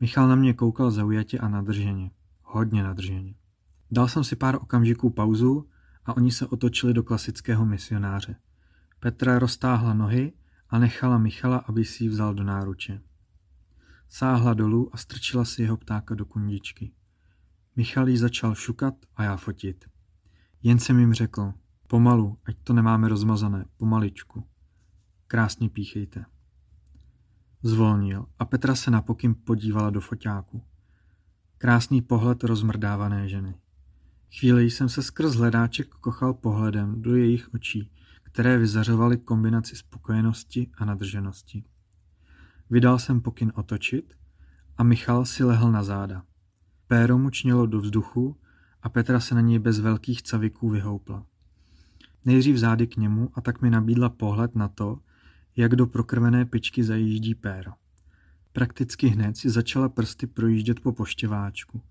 Michal 0.00 0.28
na 0.28 0.34
mě 0.34 0.54
koukal 0.54 0.90
zaujatě 0.90 1.38
a 1.38 1.48
nadrženě. 1.48 2.10
Hodně 2.42 2.82
nadrženě. 2.82 3.34
Dal 3.90 4.08
jsem 4.08 4.24
si 4.24 4.36
pár 4.36 4.56
okamžiků 4.56 5.10
pauzu 5.10 5.68
a 6.04 6.16
oni 6.16 6.32
se 6.32 6.46
otočili 6.46 6.94
do 6.94 7.02
klasického 7.02 7.66
misionáře. 7.66 8.36
Petra 9.00 9.38
roztáhla 9.38 9.94
nohy 9.94 10.32
a 10.68 10.78
nechala 10.78 11.18
Michala, 11.18 11.56
aby 11.56 11.84
si 11.84 12.04
ji 12.04 12.08
vzal 12.08 12.34
do 12.34 12.44
náruče. 12.44 13.00
Sáhla 14.08 14.54
dolů 14.54 14.90
a 14.92 14.96
strčila 14.96 15.44
si 15.44 15.62
jeho 15.62 15.76
ptáka 15.76 16.14
do 16.14 16.24
kundičky. 16.24 16.92
Michal 17.76 18.08
ji 18.08 18.18
začal 18.18 18.54
šukat 18.54 18.94
a 19.16 19.22
já 19.22 19.36
fotit. 19.36 19.84
Jen 20.62 20.78
jsem 20.78 20.98
jim 20.98 21.14
řekl, 21.14 21.52
pomalu, 21.86 22.38
ať 22.44 22.56
to 22.64 22.72
nemáme 22.72 23.08
rozmazané, 23.08 23.64
pomaličku. 23.76 24.44
Krásně 25.26 25.68
píchejte. 25.68 26.24
Zvolnil 27.62 28.26
a 28.38 28.44
Petra 28.44 28.74
se 28.74 28.90
napokým 28.90 29.34
podívala 29.34 29.90
do 29.90 30.00
foťáku. 30.00 30.62
Krásný 31.58 32.02
pohled 32.02 32.44
rozmrdávané 32.44 33.28
ženy. 33.28 33.54
Chvíli 34.38 34.70
jsem 34.70 34.88
se 34.88 35.02
skrz 35.02 35.34
hledáček 35.34 35.88
kochal 35.88 36.34
pohledem 36.34 37.02
do 37.02 37.16
jejich 37.16 37.54
očí, 37.54 37.92
které 38.32 38.58
vyzařovaly 38.58 39.18
kombinaci 39.18 39.76
spokojenosti 39.76 40.70
a 40.78 40.84
nadrženosti. 40.84 41.64
Vydal 42.70 42.98
jsem 42.98 43.20
pokyn 43.20 43.52
otočit 43.54 44.14
a 44.76 44.82
Michal 44.82 45.24
si 45.24 45.44
lehl 45.44 45.72
na 45.72 45.82
záda. 45.82 46.22
Péro 46.86 47.18
mu 47.18 47.30
čnělo 47.30 47.66
do 47.66 47.80
vzduchu 47.80 48.36
a 48.82 48.88
Petra 48.88 49.20
se 49.20 49.34
na 49.34 49.40
něj 49.40 49.58
bez 49.58 49.80
velkých 49.80 50.22
caviků 50.22 50.68
vyhoupla. 50.68 51.26
Nejdřív 52.24 52.56
zády 52.56 52.86
k 52.86 52.96
němu 52.96 53.30
a 53.34 53.40
tak 53.40 53.62
mi 53.62 53.70
nabídla 53.70 54.08
pohled 54.08 54.54
na 54.54 54.68
to, 54.68 54.98
jak 55.56 55.76
do 55.76 55.86
prokrvené 55.86 56.44
pičky 56.44 56.84
zajíždí 56.84 57.34
péro. 57.34 57.72
Prakticky 58.52 59.06
hned 59.06 59.36
si 59.36 59.50
začala 59.50 59.88
prsty 59.88 60.26
projíždět 60.26 60.80
po 60.80 60.92
poštěváčku. 60.92 61.82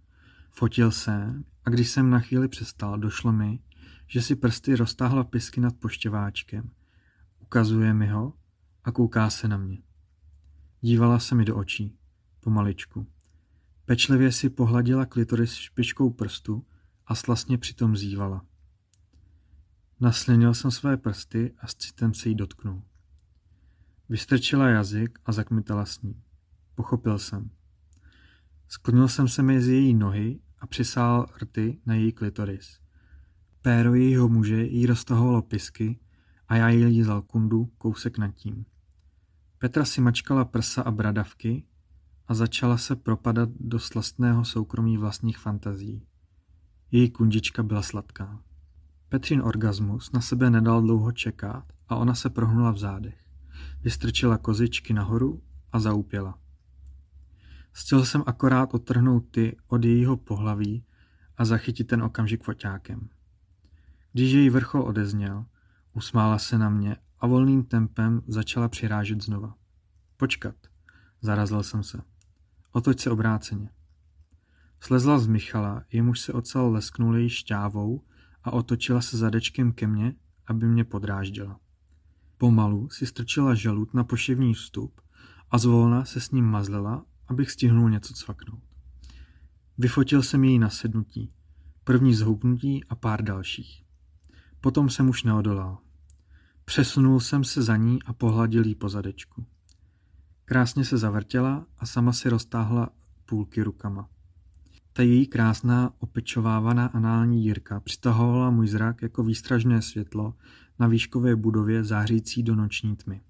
Fotil 0.52 0.92
se 0.92 1.44
a 1.66 1.70
když 1.70 1.90
jsem 1.90 2.10
na 2.10 2.20
chvíli 2.20 2.48
přestal, 2.48 2.98
došlo 2.98 3.32
mi, 3.32 3.60
že 4.08 4.22
si 4.22 4.36
prsty 4.36 4.76
roztáhla 4.76 5.24
pisky 5.24 5.62
nad 5.62 5.76
poštěváčkem. 5.76 6.70
Ukazuje 7.40 7.94
mi 7.94 8.08
ho 8.08 8.34
a 8.84 8.92
kouká 8.92 9.30
se 9.30 9.48
na 9.48 9.58
mě. 9.58 9.78
Dívala 10.82 11.20
se 11.20 11.36
mi 11.36 11.46
do 11.46 11.56
očí, 11.56 11.98
pomaličku. 12.40 13.08
Pečlivě 13.86 14.32
si 14.32 14.50
pohladila 14.50 15.06
klitoris 15.06 15.54
špičkou 15.54 16.10
prstu 16.10 16.66
a 17.06 17.16
slastně 17.16 17.58
přitom 17.58 17.98
zývala. 17.98 18.46
Naslinil 20.00 20.54
jsem 20.54 20.72
své 20.72 20.98
prsty 20.98 21.54
a 21.60 21.68
s 21.68 21.76
citem 21.76 22.14
se 22.14 22.30
jí 22.30 22.36
dotknul. 22.36 22.84
Vystrčila 24.10 24.70
jazyk 24.70 25.20
a 25.26 25.32
zakmitala 25.32 25.86
s 25.86 26.02
ní. 26.02 26.24
Pochopil 26.76 27.20
jsem. 27.20 27.50
Sklonil 28.68 29.08
jsem 29.08 29.28
se 29.28 29.44
mezi 29.44 29.74
její 29.74 29.94
nohy 29.94 30.40
a 30.60 30.68
přisál 30.68 31.28
rty 31.42 31.82
na 31.86 31.94
její 31.96 32.12
klitoris. 32.12 32.80
Péro 33.68 33.96
jejího 33.96 34.30
muže 34.30 34.64
jí 34.64 34.86
roztahovalo 34.86 35.42
pisky 35.42 36.00
a 36.48 36.56
já 36.56 36.70
jí 36.70 36.86
lízal 36.86 37.22
kundu 37.22 37.66
kousek 37.78 38.18
nad 38.18 38.32
tím. 38.32 38.66
Petra 39.58 39.86
si 39.86 40.02
mačkala 40.02 40.46
prsa 40.46 40.82
a 40.82 40.92
bradavky 40.92 41.64
a 42.28 42.34
začala 42.34 42.78
se 42.78 42.96
propadat 42.96 43.50
do 43.60 43.80
slastného 43.80 44.46
soukromí 44.46 44.98
vlastních 44.98 45.38
fantazí. 45.38 46.06
Její 46.92 47.10
kundička 47.10 47.64
byla 47.64 47.82
sladká. 47.82 48.40
Petřin 49.10 49.42
orgasmus 49.42 50.12
na 50.12 50.22
sebe 50.22 50.50
nedal 50.50 50.82
dlouho 50.82 51.12
čekat 51.12 51.64
a 51.88 51.96
ona 51.96 52.16
se 52.16 52.30
prohnula 52.30 52.72
v 52.72 52.78
zádech. 52.78 53.26
Vystrčila 53.82 54.38
kozičky 54.38 54.94
nahoru 54.94 55.42
a 55.72 55.80
zaupěla. 55.80 56.40
Chtěl 57.72 58.06
jsem 58.06 58.24
akorát 58.26 58.74
odtrhnout 58.74 59.26
ty 59.32 59.58
od 59.68 59.86
jejího 59.86 60.18
pohlaví 60.18 60.84
a 61.38 61.46
zachytit 61.46 61.88
ten 61.88 62.04
okamžik 62.04 62.44
foťákem. 62.44 63.10
Když 64.18 64.32
její 64.32 64.50
vrchol 64.50 64.82
odezněl, 64.82 65.46
usmála 65.94 66.38
se 66.38 66.58
na 66.58 66.70
mě 66.70 66.96
a 67.20 67.28
volným 67.28 67.64
tempem 67.64 68.22
začala 68.28 68.68
přirážet 68.68 69.24
znova. 69.24 69.56
Počkat, 70.18 70.56
zarazil 71.22 71.64
jsem 71.64 71.84
se. 71.84 72.02
Otoč 72.72 73.00
se 73.00 73.12
obráceně. 73.12 73.70
Slezla 74.80 75.20
z 75.20 75.28
Michala, 75.28 75.84
jemuž 75.92 76.20
se 76.20 76.34
ocel 76.34 76.72
lesknul 76.72 77.18
její 77.18 77.30
šťávou 77.30 78.04
a 78.44 78.52
otočila 78.52 79.02
se 79.02 79.18
zadečkem 79.18 79.72
ke 79.72 79.88
mně, 79.88 80.16
aby 80.48 80.68
mě 80.68 80.84
podráždila. 80.84 81.60
Pomalu 82.38 82.90
si 82.90 83.06
strčila 83.06 83.56
žalud 83.56 83.94
na 83.94 84.04
poševní 84.04 84.54
vstup 84.54 85.02
a 85.52 85.58
zvolna 85.58 86.06
se 86.06 86.22
s 86.22 86.32
ním 86.32 86.46
mazlela, 86.46 87.06
abych 87.28 87.52
stihnul 87.52 87.90
něco 87.90 88.14
cvaknout. 88.14 88.64
Vyfotil 89.78 90.24
jsem 90.24 90.44
její 90.44 90.60
nasednutí, 90.60 91.34
první 91.84 92.14
zhoupnutí 92.14 92.84
a 92.84 92.96
pár 92.96 93.22
dalších. 93.24 93.87
Potom 94.68 94.90
jsem 94.90 95.10
už 95.10 95.24
neodolal. 95.24 95.78
Přesunul 96.66 97.20
jsem 97.20 97.44
se 97.44 97.64
za 97.64 97.76
ní 97.76 98.04
a 98.04 98.14
pohladil 98.14 98.66
jí 98.66 98.76
po 98.76 98.90
zadečku. 98.90 99.46
Krásně 100.46 100.86
se 100.86 100.98
zavrtěla 100.98 101.66
a 101.78 101.86
sama 101.86 102.14
si 102.14 102.30
roztáhla 102.30 102.90
půlky 103.26 103.64
rukama. 103.64 104.10
Ta 104.94 105.04
její 105.04 105.28
krásná 105.28 105.94
opečovávaná 106.00 106.86
anální 106.86 107.44
dírka 107.44 107.80
přitahovala 107.80 108.50
můj 108.50 108.68
zrak 108.68 109.02
jako 109.02 109.24
výstražné 109.24 109.82
světlo 109.82 110.34
na 110.80 110.88
výškové 110.88 111.36
budově 111.36 111.84
zářící 111.84 112.44
do 112.44 112.56
noční 112.56 112.96
tmy. 112.96 113.22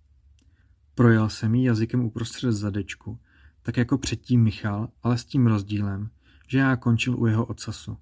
Projel 0.96 1.29
jsem 1.29 1.56
jí 1.56 1.63
jazykem 1.63 2.06
uprostřed 2.06 2.51
zadečku, 2.51 3.20
tak 3.62 3.77
jako 3.77 3.98
předtím 3.98 4.44
Michal, 4.44 4.89
ale 5.03 5.17
s 5.17 5.25
tím 5.25 5.48
rozdílem, 5.48 6.10
že 6.48 6.58
já 6.58 6.75
končil 6.75 7.20
u 7.20 7.25
jeho 7.25 7.46
ocasu. 7.46 7.98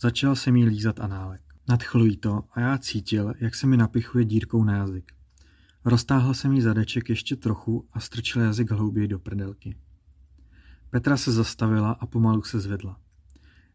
Začal 0.00 0.36
jsem 0.36 0.56
jí 0.56 0.64
lízat 0.64 1.00
análek. 1.00 1.47
Nadchlo 1.68 2.04
jí 2.04 2.16
to 2.16 2.44
a 2.52 2.60
já 2.60 2.78
cítil, 2.78 3.34
jak 3.40 3.54
se 3.54 3.66
mi 3.66 3.76
napichuje 3.76 4.24
dírkou 4.24 4.64
na 4.64 4.76
jazyk. 4.76 5.12
Roztáhl 5.84 6.34
jsem 6.34 6.52
jí 6.52 6.60
zadeček 6.60 7.08
ještě 7.08 7.36
trochu 7.36 7.88
a 7.92 8.00
strčil 8.00 8.42
jazyk 8.42 8.70
hlouběji 8.70 9.08
do 9.08 9.18
prdelky. 9.18 9.76
Petra 10.90 11.16
se 11.16 11.32
zastavila 11.32 11.92
a 11.92 12.06
pomalu 12.06 12.42
se 12.42 12.60
zvedla. 12.60 13.00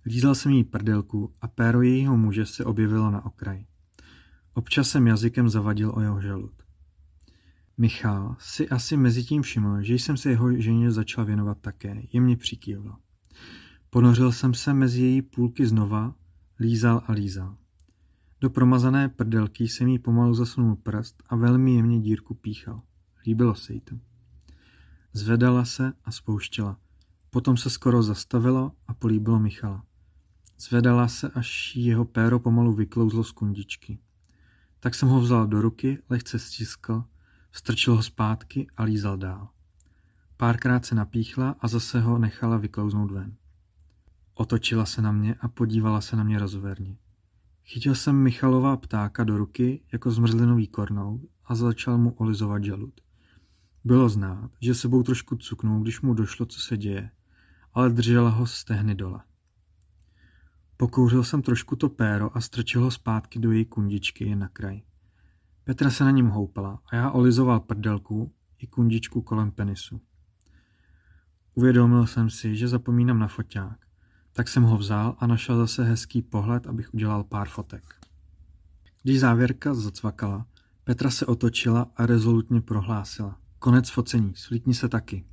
Lízal 0.06 0.36
jsem 0.36 0.52
jí 0.52 0.64
prdelku 0.64 1.34
a 1.42 1.48
péro 1.48 1.82
jejího 1.82 2.18
muže 2.18 2.46
se 2.46 2.66
objevilo 2.66 3.12
na 3.12 3.26
okraji. 3.26 3.66
Občas 4.54 4.90
jsem 4.90 5.08
jazykem 5.08 5.50
zavadil 5.50 5.92
o 5.96 6.02
jeho 6.02 6.22
žalud. 6.22 6.54
Michal 7.78 8.36
si 8.40 8.70
asi 8.70 8.98
mezi 8.98 9.24
tím 9.24 9.42
všiml, 9.42 9.84
že 9.84 9.94
jsem 9.94 10.18
se 10.18 10.30
jeho 10.30 10.62
ženě 10.62 10.92
začal 10.92 11.26
věnovat 11.26 11.58
také, 11.62 12.02
jemně 12.14 12.38
přikývla. 12.38 13.00
Ponořil 13.90 14.32
jsem 14.32 14.54
se 14.54 14.74
mezi 14.74 15.02
její 15.02 15.22
půlky 15.22 15.68
znova, 15.68 16.16
lízal 16.60 17.04
a 17.08 17.12
lízal. 17.12 17.58
Do 18.44 18.50
promazané 18.50 19.10
prdelky 19.10 19.68
jsem 19.68 19.88
jí 19.88 20.00
pomalu 20.00 20.34
zasunul 20.34 20.76
prst 20.76 21.24
a 21.30 21.36
velmi 21.36 21.76
jemně 21.76 22.00
dírku 22.00 22.34
píchal. 22.34 22.82
Líbilo 23.26 23.56
se 23.56 23.74
jí 23.74 23.82
to. 23.82 23.96
Zvedala 25.14 25.66
se 25.66 25.94
a 26.06 26.12
spouštěla. 26.12 26.78
Potom 27.30 27.58
se 27.58 27.70
skoro 27.70 28.04
zastavilo 28.04 28.72
a 28.88 28.94
políbilo 28.94 29.40
Michala. 29.40 29.84
Zvedala 30.60 31.08
se, 31.08 31.30
až 31.30 31.76
jeho 31.76 32.06
péro 32.06 32.40
pomalu 32.40 32.74
vyklouzlo 32.74 33.24
z 33.24 33.32
kundičky. 33.32 34.00
Tak 34.80 34.96
jsem 34.96 35.10
ho 35.10 35.20
vzal 35.20 35.48
do 35.48 35.62
ruky, 35.62 36.04
lehce 36.10 36.40
stiskl, 36.40 37.04
strčil 37.52 37.96
ho 37.96 38.04
zpátky 38.04 38.68
a 38.78 38.84
lízal 38.84 39.18
dál. 39.18 39.50
Párkrát 40.38 40.86
se 40.86 40.96
napíchla 40.96 41.56
a 41.60 41.68
zase 41.68 42.02
ho 42.02 42.18
nechala 42.18 42.58
vyklouznout 42.58 43.12
ven. 43.12 43.36
Otočila 44.34 44.86
se 44.86 45.02
na 45.02 45.12
mě 45.12 45.36
a 45.42 45.48
podívala 45.48 46.02
se 46.02 46.16
na 46.16 46.24
mě 46.24 46.40
rozverně. 46.40 46.98
Chytil 47.66 47.96
jsem 47.96 48.16
Michalova 48.16 48.78
ptáka 48.78 49.24
do 49.24 49.38
ruky 49.38 49.82
jako 49.92 50.12
zmrzlinový 50.12 50.68
kornou 50.68 51.22
a 51.46 51.56
začal 51.56 51.98
mu 51.98 52.12
olizovat 52.12 52.64
žalud. 52.64 53.02
Bylo 53.84 54.10
znát, 54.10 54.52
že 54.62 54.76
sebou 54.76 55.04
trošku 55.04 55.36
cuknul, 55.36 55.82
když 55.82 56.02
mu 56.02 56.14
došlo, 56.14 56.46
co 56.46 56.60
se 56.60 56.78
děje, 56.78 57.10
ale 57.74 57.90
držela 57.90 58.30
ho 58.30 58.48
stehny 58.48 58.96
dole. 58.96 59.20
Pokouřil 60.78 61.24
jsem 61.24 61.42
trošku 61.42 61.76
to 61.76 61.90
péro 61.90 62.38
a 62.38 62.42
strčil 62.42 62.82
ho 62.84 62.92
zpátky 62.92 63.40
do 63.40 63.52
její 63.52 63.66
kundičky 63.66 64.36
na 64.36 64.48
kraj. 64.48 64.82
Petra 65.64 65.90
se 65.90 66.04
na 66.04 66.12
něm 66.12 66.28
houpala 66.28 66.80
a 66.92 66.96
já 66.96 67.12
olizoval 67.12 67.60
prdelku 67.60 68.34
i 68.60 68.68
kundičku 68.68 69.22
kolem 69.22 69.52
penisu. 69.52 70.02
Uvědomil 71.54 72.08
jsem 72.08 72.30
si, 72.30 72.56
že 72.56 72.68
zapomínám 72.68 73.20
na 73.20 73.28
foťák, 73.28 73.83
tak 74.34 74.48
jsem 74.48 74.64
ho 74.64 74.78
vzal 74.78 75.16
a 75.20 75.28
našel 75.28 75.58
zase 75.58 75.84
hezký 75.84 76.22
pohled, 76.22 76.68
abych 76.68 76.94
udělal 76.94 77.24
pár 77.24 77.50
fotek. 77.50 77.96
Když 79.04 79.20
závěrka 79.20 79.74
zacvakala, 79.74 80.46
Petra 80.84 81.10
se 81.10 81.26
otočila 81.26 81.92
a 81.98 82.06
rezolutně 82.06 82.62
prohlásila. 82.62 83.38
Konec 83.60 83.90
focení, 83.90 84.36
svlítni 84.36 84.74
se 84.74 84.90
taky. 84.90 85.26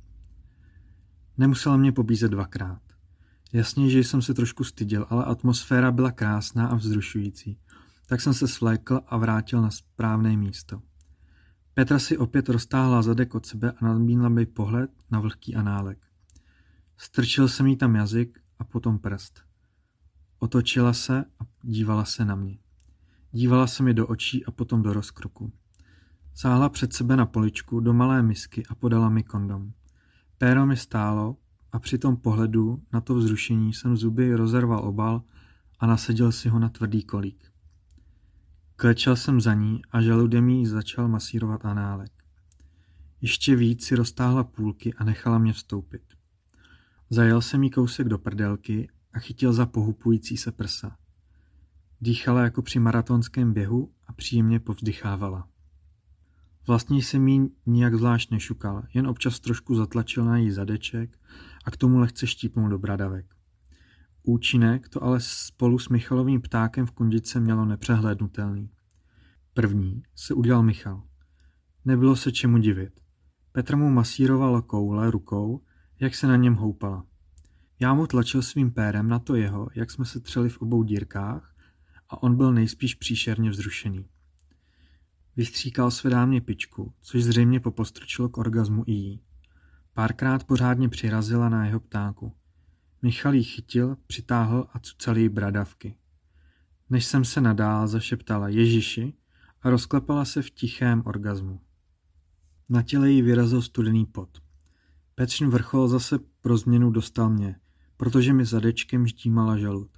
Nemusela 1.37 1.77
mě 1.77 1.91
pobízet 1.91 2.31
dvakrát. 2.31 2.81
Jasně, 3.53 3.89
že 3.89 3.99
jsem 3.99 4.21
se 4.21 4.33
trošku 4.33 4.63
styděl, 4.63 5.05
ale 5.09 5.25
atmosféra 5.25 5.91
byla 5.91 6.11
krásná 6.11 6.67
a 6.67 6.75
vzrušující. 6.75 7.57
Tak 8.07 8.21
jsem 8.21 8.33
se 8.33 8.47
svlékl 8.47 9.01
a 9.07 9.17
vrátil 9.17 9.61
na 9.61 9.71
správné 9.71 10.37
místo. 10.37 10.81
Petra 11.73 11.99
si 11.99 12.17
opět 12.17 12.49
roztáhla 12.49 13.01
zadek 13.01 13.35
od 13.35 13.45
sebe 13.45 13.71
a 13.71 13.85
nadmínila 13.85 14.29
mi 14.29 14.45
pohled 14.45 14.91
na 15.11 15.19
vlhký 15.19 15.55
análek. 15.55 15.97
Strčil 16.97 17.47
jsem 17.47 17.67
jí 17.67 17.77
tam 17.77 17.95
jazyk 17.95 18.41
a 18.61 18.63
potom 18.63 18.99
prst. 18.99 19.41
Otočila 20.39 20.93
se 20.93 21.25
a 21.39 21.43
dívala 21.61 22.05
se 22.05 22.25
na 22.25 22.35
mě. 22.35 22.57
Dívala 23.31 23.67
se 23.67 23.83
mi 23.83 23.93
do 23.93 24.07
očí 24.07 24.45
a 24.45 24.51
potom 24.51 24.83
do 24.83 24.93
rozkroku. 24.93 25.53
Sáhla 26.33 26.69
před 26.69 26.93
sebe 26.93 27.15
na 27.15 27.25
poličku 27.25 27.79
do 27.79 27.93
malé 27.93 28.23
misky 28.23 28.65
a 28.65 28.75
podala 28.75 29.09
mi 29.09 29.23
kondom. 29.23 29.71
Péro 30.37 30.65
mi 30.65 30.77
stálo 30.77 31.37
a 31.71 31.79
při 31.79 31.97
tom 31.97 32.17
pohledu 32.17 32.83
na 32.93 33.01
to 33.01 33.15
vzrušení 33.15 33.73
jsem 33.73 33.97
zuby 33.97 34.35
rozerval 34.35 34.87
obal 34.87 35.23
a 35.79 35.87
nasadil 35.87 36.31
si 36.31 36.49
ho 36.49 36.59
na 36.59 36.69
tvrdý 36.69 37.03
kolík. 37.03 37.51
Klečel 38.75 39.15
jsem 39.15 39.41
za 39.41 39.53
ní 39.53 39.81
a 39.91 40.01
žaludem 40.01 40.49
jí 40.49 40.65
začal 40.65 41.07
masírovat 41.07 41.65
análek. 41.65 42.11
Ještě 43.21 43.55
víc 43.55 43.85
si 43.85 43.95
roztáhla 43.95 44.43
půlky 44.43 44.93
a 44.93 45.03
nechala 45.03 45.37
mě 45.37 45.53
vstoupit. 45.53 46.20
Zajel 47.13 47.41
jsem 47.41 47.63
jí 47.63 47.69
kousek 47.69 48.07
do 48.07 48.17
prdelky 48.17 48.89
a 49.13 49.19
chytil 49.19 49.53
za 49.53 49.65
pohupující 49.65 50.37
se 50.37 50.51
prsa. 50.51 50.97
Dýchala 52.01 52.43
jako 52.43 52.61
při 52.61 52.79
maratonském 52.79 53.53
běhu 53.53 53.91
a 54.07 54.13
příjemně 54.13 54.59
povzdychávala. 54.59 55.47
Vlastně 56.67 56.97
jsem 56.97 57.27
jí 57.27 57.49
nijak 57.65 57.95
zvlášť 57.95 58.31
nešukal, 58.31 58.83
jen 58.93 59.07
občas 59.07 59.39
trošku 59.39 59.75
zatlačil 59.75 60.25
na 60.25 60.37
její 60.37 60.51
zadeček 60.51 61.19
a 61.65 61.71
k 61.71 61.77
tomu 61.77 61.99
lehce 61.99 62.27
štípnul 62.27 62.69
do 62.69 62.79
bradavek. 62.79 63.25
Účinek 64.23 64.89
to 64.89 65.03
ale 65.03 65.19
spolu 65.21 65.79
s 65.79 65.89
Michalovým 65.89 66.41
ptákem 66.41 66.85
v 66.85 66.91
kundice 66.91 67.39
mělo 67.39 67.65
nepřehlédnutelný. 67.65 68.69
První 69.53 70.03
se 70.15 70.33
udělal 70.33 70.63
Michal. 70.63 71.03
Nebylo 71.85 72.15
se 72.15 72.31
čemu 72.31 72.57
divit. 72.57 72.93
Petr 73.51 73.75
mu 73.75 73.89
masíroval 73.89 74.61
koule 74.61 75.11
rukou, 75.11 75.61
jak 76.01 76.15
se 76.15 76.27
na 76.27 76.35
něm 76.35 76.55
houpala. 76.55 77.05
Já 77.79 77.93
mu 77.93 78.07
tlačil 78.07 78.41
svým 78.41 78.71
pérem 78.71 79.07
na 79.07 79.19
to 79.19 79.35
jeho, 79.35 79.69
jak 79.75 79.91
jsme 79.91 80.05
se 80.05 80.19
třeli 80.19 80.49
v 80.49 80.61
obou 80.61 80.83
dírkách 80.83 81.55
a 82.09 82.23
on 82.23 82.35
byl 82.35 82.53
nejspíš 82.53 82.95
příšerně 82.95 83.49
vzrušený. 83.49 84.05
Vystříkal 85.35 85.91
své 85.91 86.09
dámě 86.09 86.41
pičku, 86.41 86.93
což 87.01 87.23
zřejmě 87.23 87.59
popostrčilo 87.59 88.29
k 88.29 88.37
orgazmu 88.37 88.83
i 88.87 88.91
jí. 88.91 89.21
Párkrát 89.93 90.43
pořádně 90.43 90.89
přirazila 90.89 91.49
na 91.49 91.65
jeho 91.65 91.79
ptáku. 91.79 92.35
Michal 93.01 93.33
jí 93.33 93.43
chytil, 93.43 93.97
přitáhl 94.07 94.67
a 94.73 94.79
cucal 94.79 95.17
jí 95.17 95.29
bradavky. 95.29 95.95
Než 96.89 97.05
jsem 97.05 97.25
se 97.25 97.41
nadál, 97.41 97.87
zašeptala 97.87 98.49
Ježiši 98.49 99.13
a 99.61 99.69
rozklepala 99.69 100.25
se 100.25 100.41
v 100.41 100.49
tichém 100.49 101.03
orgazmu. 101.05 101.59
Na 102.69 102.81
těle 102.81 103.11
jí 103.11 103.21
vyrazil 103.21 103.61
studený 103.61 104.05
pot. 104.05 104.41
Petřin 105.21 105.49
vrchol 105.49 105.87
zase 105.87 106.19
pro 106.41 106.57
změnu 106.57 106.91
dostal 106.91 107.29
mě, 107.29 107.55
protože 107.97 108.33
mi 108.33 108.45
zadečkem 108.45 109.07
ždímala 109.07 109.57
žalud. 109.57 109.89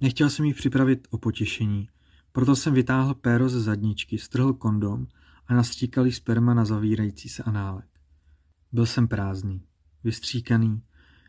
Nechtěl 0.00 0.30
jsem 0.30 0.44
jí 0.44 0.54
připravit 0.54 1.08
o 1.10 1.18
potěšení, 1.18 1.88
proto 2.32 2.56
jsem 2.56 2.74
vytáhl 2.74 3.14
péro 3.14 3.48
ze 3.48 3.60
zadničky, 3.60 4.18
strhl 4.18 4.52
kondom 4.52 5.06
a 5.46 5.54
nastříkal 5.54 6.06
jí 6.06 6.12
sperma 6.12 6.54
na 6.54 6.64
zavírající 6.64 7.28
se 7.28 7.42
análek. 7.42 7.88
Byl 8.72 8.86
jsem 8.86 9.08
prázdný, 9.08 9.62
vystříkaný 10.04 10.82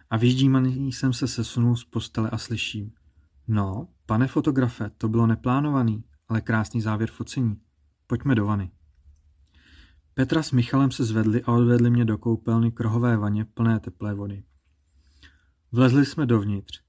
a 0.09 0.17
vyždímaný 0.17 0.91
jsem 0.91 1.13
se 1.13 1.27
sesunul 1.27 1.75
z 1.75 1.85
postele 1.85 2.29
a 2.29 2.37
slyším. 2.37 2.91
No, 3.47 3.87
pane 4.05 4.27
fotografe, 4.27 4.91
to 4.97 5.09
bylo 5.09 5.27
neplánovaný, 5.27 6.03
ale 6.27 6.41
krásný 6.41 6.81
závěr 6.81 7.09
focení. 7.11 7.57
Pojďme 8.07 8.35
do 8.35 8.45
vany. 8.45 8.71
Petra 10.17 10.43
s 10.43 10.51
Michalem 10.51 10.91
se 10.91 11.05
zvedli 11.05 11.43
a 11.43 11.51
odvedli 11.51 11.89
mě 11.89 12.05
do 12.05 12.17
koupelny 12.17 12.71
krohové 12.71 13.17
vaně 13.17 13.45
plné 13.45 13.79
teplé 13.79 14.13
vody. 14.13 14.43
Vlezli 15.71 16.05
jsme 16.05 16.25
dovnitř. 16.25 16.81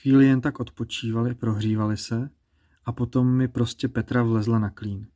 Chvíli 0.00 0.26
jen 0.26 0.40
tak 0.40 0.60
odpočívali, 0.60 1.34
prohřívali 1.34 1.96
se 1.96 2.30
a 2.84 2.92
potom 2.92 3.36
mi 3.36 3.48
prostě 3.48 3.88
Petra 3.88 4.22
vlezla 4.22 4.58
na 4.58 4.70
klín. 4.70 5.06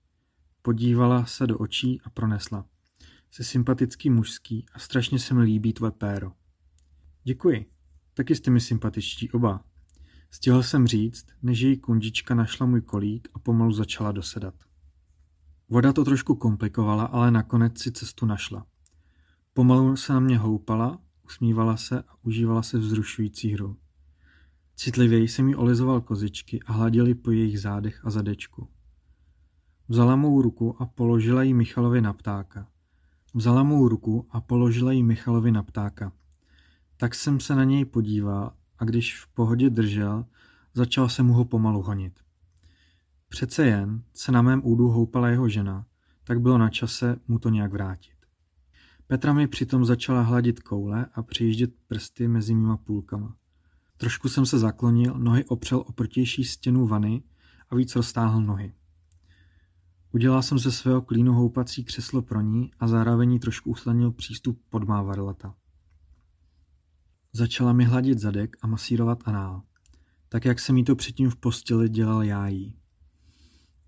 Podívala 0.62 1.26
se 1.26 1.46
do 1.46 1.58
očí 1.58 2.00
a 2.04 2.10
pronesla. 2.10 2.66
Jsi 3.30 3.44
sympatický 3.44 4.10
mužský 4.10 4.66
a 4.72 4.78
strašně 4.78 5.18
se 5.18 5.34
mi 5.34 5.42
líbí 5.42 5.72
tvoje 5.72 5.92
péro. 5.92 6.32
Děkuji. 7.24 7.70
Taky 8.14 8.34
jste 8.34 8.50
mi 8.50 8.60
sympatičtí 8.60 9.30
oba. 9.30 9.64
Stihl 10.30 10.62
jsem 10.62 10.86
říct, 10.86 11.26
než 11.42 11.60
její 11.60 11.76
kundička 11.76 12.34
našla 12.34 12.66
můj 12.66 12.80
kolík 12.80 13.28
a 13.34 13.38
pomalu 13.38 13.72
začala 13.72 14.12
dosedat. 14.12 14.69
Voda 15.70 15.92
to 15.92 16.04
trošku 16.04 16.34
komplikovala, 16.34 17.04
ale 17.04 17.30
nakonec 17.30 17.78
si 17.78 17.92
cestu 17.92 18.26
našla. 18.26 18.66
Pomalu 19.52 19.96
se 19.96 20.12
na 20.12 20.20
mě 20.20 20.38
houpala, 20.38 20.98
usmívala 21.24 21.76
se 21.76 22.02
a 22.02 22.14
užívala 22.22 22.62
se 22.62 22.78
vzrušující 22.78 23.52
hru. 23.52 23.76
Citlivěji 24.76 25.28
jsem 25.28 25.48
jí 25.48 25.54
olizoval 25.54 26.00
kozičky 26.00 26.60
a 26.66 26.72
hladil 26.72 27.14
po 27.14 27.30
jejich 27.30 27.60
zádech 27.60 28.00
a 28.04 28.10
zadečku. 28.10 28.68
Vzala 29.88 30.16
mou 30.16 30.42
ruku 30.42 30.82
a 30.82 30.86
položila 30.86 31.42
ji 31.42 31.54
Michalovi 31.54 32.00
na 32.00 32.12
ptáka. 32.12 32.66
Vzala 33.34 33.62
mou 33.62 33.88
ruku 33.88 34.26
a 34.30 34.40
položila 34.40 34.92
ji 34.92 35.02
Michalovi 35.02 35.52
na 35.52 35.62
ptáka. 35.62 36.12
Tak 36.96 37.14
jsem 37.14 37.40
se 37.40 37.54
na 37.54 37.64
něj 37.64 37.84
podíval 37.84 38.52
a 38.78 38.84
když 38.84 39.20
v 39.20 39.28
pohodě 39.28 39.70
držel, 39.70 40.24
začal 40.74 41.08
se 41.08 41.22
mu 41.22 41.32
ho 41.32 41.44
pomalu 41.44 41.82
honit. 41.82 42.20
Přece 43.30 43.66
jen 43.66 44.02
se 44.14 44.32
na 44.32 44.42
mém 44.42 44.60
údu 44.64 44.88
houpala 44.88 45.28
jeho 45.28 45.48
žena, 45.48 45.86
tak 46.24 46.40
bylo 46.40 46.58
na 46.58 46.70
čase 46.70 47.16
mu 47.28 47.38
to 47.38 47.48
nějak 47.48 47.72
vrátit. 47.72 48.16
Petra 49.06 49.32
mi 49.32 49.46
přitom 49.46 49.84
začala 49.84 50.22
hladit 50.22 50.60
koule 50.60 51.06
a 51.14 51.22
přijíždět 51.22 51.70
prsty 51.88 52.28
mezi 52.28 52.54
mýma 52.54 52.76
půlkama. 52.76 53.36
Trošku 53.96 54.28
jsem 54.28 54.46
se 54.46 54.58
zaklonil, 54.58 55.18
nohy 55.18 55.44
opřel 55.44 55.78
o 55.78 55.92
protější 55.92 56.44
stěnu 56.44 56.86
vany 56.86 57.22
a 57.68 57.74
víc 57.74 57.96
roztáhl 57.96 58.42
nohy. 58.42 58.74
Udělal 60.12 60.42
jsem 60.42 60.58
ze 60.58 60.72
svého 60.72 61.02
klínu 61.02 61.32
houpací 61.32 61.84
křeslo 61.84 62.22
pro 62.22 62.40
ní 62.40 62.70
a 62.80 62.88
zároveň 62.88 63.38
trošku 63.38 63.70
usnadnil 63.70 64.12
přístup 64.12 64.60
pod 64.70 64.84
má 64.84 65.02
varlata. 65.02 65.54
Začala 67.32 67.72
mi 67.72 67.84
hladit 67.84 68.18
zadek 68.18 68.56
a 68.62 68.66
masírovat 68.66 69.28
anál, 69.28 69.62
tak 70.28 70.44
jak 70.44 70.60
jsem 70.60 70.76
jí 70.76 70.84
to 70.84 70.96
předtím 70.96 71.30
v 71.30 71.36
posteli 71.36 71.88
dělal 71.88 72.22
já 72.22 72.48
jí. 72.48 72.79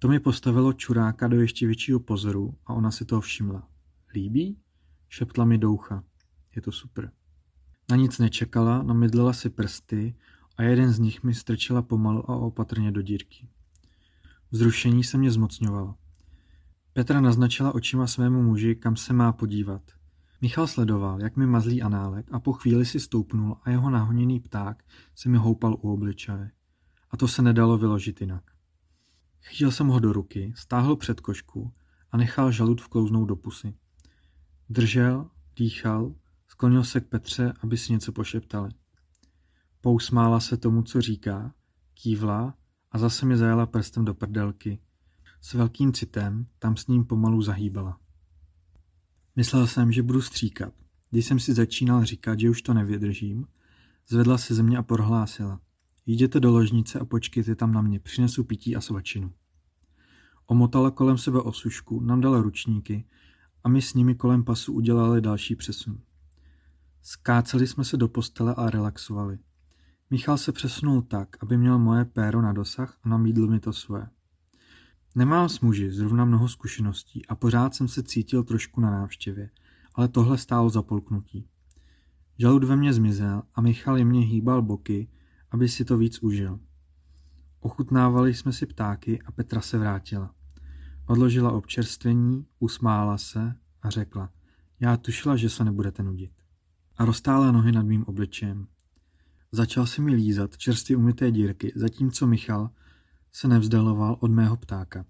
To 0.02 0.08
mi 0.08 0.20
postavilo 0.20 0.72
čuráka 0.72 1.28
do 1.28 1.40
ještě 1.40 1.66
většího 1.66 2.00
pozoru 2.00 2.54
a 2.66 2.74
ona 2.74 2.90
si 2.90 3.04
toho 3.04 3.20
všimla. 3.20 3.68
Líbí? 4.14 4.58
Šeptla 5.08 5.44
mi 5.44 5.58
doucha. 5.58 6.04
Je 6.56 6.62
to 6.62 6.72
super. 6.72 7.12
Na 7.90 7.96
nic 7.96 8.18
nečekala, 8.18 8.82
namydlela 8.82 9.32
si 9.32 9.50
prsty 9.50 10.14
a 10.56 10.62
jeden 10.62 10.92
z 10.92 10.98
nich 10.98 11.22
mi 11.22 11.34
strčila 11.34 11.82
pomalu 11.82 12.30
a 12.30 12.36
opatrně 12.36 12.92
do 12.92 13.02
dírky. 13.02 13.48
Vzrušení 14.50 15.04
se 15.04 15.18
mě 15.18 15.30
zmocňovalo. 15.30 15.94
Petra 16.92 17.20
naznačila 17.20 17.74
očima 17.74 18.06
svému 18.06 18.42
muži, 18.42 18.74
kam 18.74 18.96
se 18.96 19.12
má 19.12 19.32
podívat. 19.32 19.82
Michal 20.40 20.66
sledoval, 20.66 21.20
jak 21.20 21.36
mi 21.36 21.46
mazlí 21.46 21.82
análek 21.82 22.26
a 22.32 22.40
po 22.40 22.52
chvíli 22.52 22.86
si 22.86 23.00
stoupnul 23.00 23.56
a 23.62 23.70
jeho 23.70 23.90
nahoněný 23.90 24.40
pták 24.40 24.84
se 25.14 25.28
mi 25.28 25.38
houpal 25.38 25.74
u 25.80 25.92
obličeje. 25.92 26.50
A 27.10 27.16
to 27.16 27.28
se 27.28 27.42
nedalo 27.42 27.78
vyložit 27.78 28.20
jinak. 28.20 28.51
Chytil 29.42 29.70
jsem 29.70 29.86
ho 29.86 30.00
do 30.00 30.12
ruky, 30.12 30.52
stáhl 30.56 30.96
před 30.96 31.20
košku 31.20 31.72
a 32.10 32.16
nechal 32.16 32.52
žalud 32.52 32.80
vklouznout 32.80 33.28
do 33.28 33.36
pusy. 33.36 33.74
Držel, 34.70 35.30
dýchal, 35.56 36.14
sklonil 36.48 36.84
se 36.84 37.00
k 37.00 37.06
Petře, 37.06 37.52
aby 37.60 37.76
si 37.76 37.92
něco 37.92 38.12
pošeptali. 38.12 38.70
Pousmála 39.80 40.40
se 40.40 40.56
tomu, 40.56 40.82
co 40.82 41.00
říká, 41.00 41.54
kývla 41.94 42.54
a 42.90 42.98
zase 42.98 43.26
mi 43.26 43.36
zajala 43.36 43.66
prstem 43.66 44.04
do 44.04 44.14
prdelky. 44.14 44.78
S 45.40 45.54
velkým 45.54 45.92
citem 45.92 46.46
tam 46.58 46.76
s 46.76 46.86
ním 46.86 47.04
pomalu 47.04 47.42
zahýbala. 47.42 48.00
Myslel 49.36 49.66
jsem, 49.66 49.92
že 49.92 50.02
budu 50.02 50.22
stříkat. 50.22 50.74
Když 51.10 51.26
jsem 51.26 51.38
si 51.38 51.54
začínal 51.54 52.04
říkat, 52.04 52.40
že 52.40 52.50
už 52.50 52.62
to 52.62 52.74
nevydržím, 52.74 53.46
zvedla 54.08 54.38
se 54.38 54.54
ze 54.54 54.62
mě 54.62 54.78
a 54.78 54.82
prohlásila. 54.82 55.60
Jděte 56.06 56.40
do 56.40 56.50
ložnice 56.50 56.98
a 56.98 57.04
počkejte 57.04 57.54
tam 57.54 57.72
na 57.72 57.82
mě, 57.82 58.00
přinesu 58.00 58.44
pití 58.44 58.76
a 58.76 58.80
svačinu. 58.80 59.32
Omotala 60.46 60.90
kolem 60.90 61.18
sebe 61.18 61.40
osušku, 61.40 62.00
nám 62.00 62.20
dala 62.20 62.40
ručníky 62.40 63.04
a 63.64 63.68
my 63.68 63.82
s 63.82 63.94
nimi 63.94 64.14
kolem 64.14 64.44
pasu 64.44 64.72
udělali 64.72 65.20
další 65.20 65.56
přesun. 65.56 66.00
Skáceli 67.02 67.66
jsme 67.66 67.84
se 67.84 67.96
do 67.96 68.08
postele 68.08 68.54
a 68.54 68.70
relaxovali. 68.70 69.38
Michal 70.10 70.38
se 70.38 70.52
přesunul 70.52 71.02
tak, 71.02 71.36
aby 71.42 71.56
měl 71.56 71.78
moje 71.78 72.04
péro 72.04 72.42
na 72.42 72.52
dosah 72.52 72.98
a 73.02 73.08
namídl 73.08 73.46
mi 73.46 73.60
to 73.60 73.72
své. 73.72 74.08
Nemám 75.14 75.48
s 75.48 75.60
muži 75.60 75.90
zrovna 75.90 76.24
mnoho 76.24 76.48
zkušeností 76.48 77.26
a 77.26 77.34
pořád 77.34 77.74
jsem 77.74 77.88
se 77.88 78.02
cítil 78.02 78.44
trošku 78.44 78.80
na 78.80 78.90
návštěvě, 78.90 79.50
ale 79.94 80.08
tohle 80.08 80.38
stálo 80.38 80.70
za 80.70 80.82
polknutí. 80.82 81.48
Žalud 82.38 82.64
ve 82.64 82.76
mně 82.76 82.92
zmizel 82.92 83.42
a 83.54 83.60
Michal 83.60 83.98
jemně 83.98 84.20
hýbal 84.20 84.62
boky, 84.62 85.08
aby 85.52 85.68
si 85.68 85.84
to 85.84 85.98
víc 85.98 86.22
užil. 86.22 86.60
Ochutnávali 87.60 88.34
jsme 88.34 88.52
si 88.52 88.66
ptáky 88.66 89.22
a 89.22 89.32
Petra 89.32 89.60
se 89.60 89.78
vrátila. 89.78 90.34
Odložila 91.06 91.52
občerstvení, 91.52 92.46
usmála 92.58 93.18
se 93.18 93.54
a 93.82 93.90
řekla, 93.90 94.30
já 94.80 94.96
tušila, 94.96 95.36
že 95.36 95.50
se 95.50 95.64
nebudete 95.64 96.02
nudit. 96.02 96.32
A 96.96 97.04
roztála 97.04 97.52
nohy 97.52 97.72
nad 97.72 97.82
mým 97.82 98.04
obličejem. 98.04 98.66
Začal 99.52 99.86
si 99.86 100.02
mi 100.02 100.14
lízat 100.14 100.56
čerstvě 100.56 100.96
umyté 100.96 101.30
dírky, 101.30 101.72
zatímco 101.76 102.26
Michal 102.26 102.70
se 103.32 103.48
nevzdaloval 103.48 104.16
od 104.20 104.30
mého 104.30 104.56
ptáka. 104.56 105.04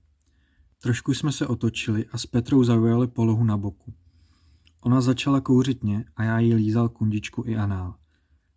Trošku 0.82 1.14
jsme 1.14 1.32
se 1.32 1.46
otočili 1.46 2.06
a 2.06 2.18
s 2.18 2.26
Petrou 2.26 2.64
zaujali 2.64 3.06
polohu 3.06 3.44
na 3.44 3.56
boku. 3.56 3.94
Ona 4.80 5.00
začala 5.00 5.40
kouřit 5.40 5.82
mě 5.82 6.04
a 6.16 6.24
já 6.24 6.38
jí 6.38 6.54
lízal 6.54 6.88
kundičku 6.88 7.44
i 7.46 7.56
anál. 7.56 7.94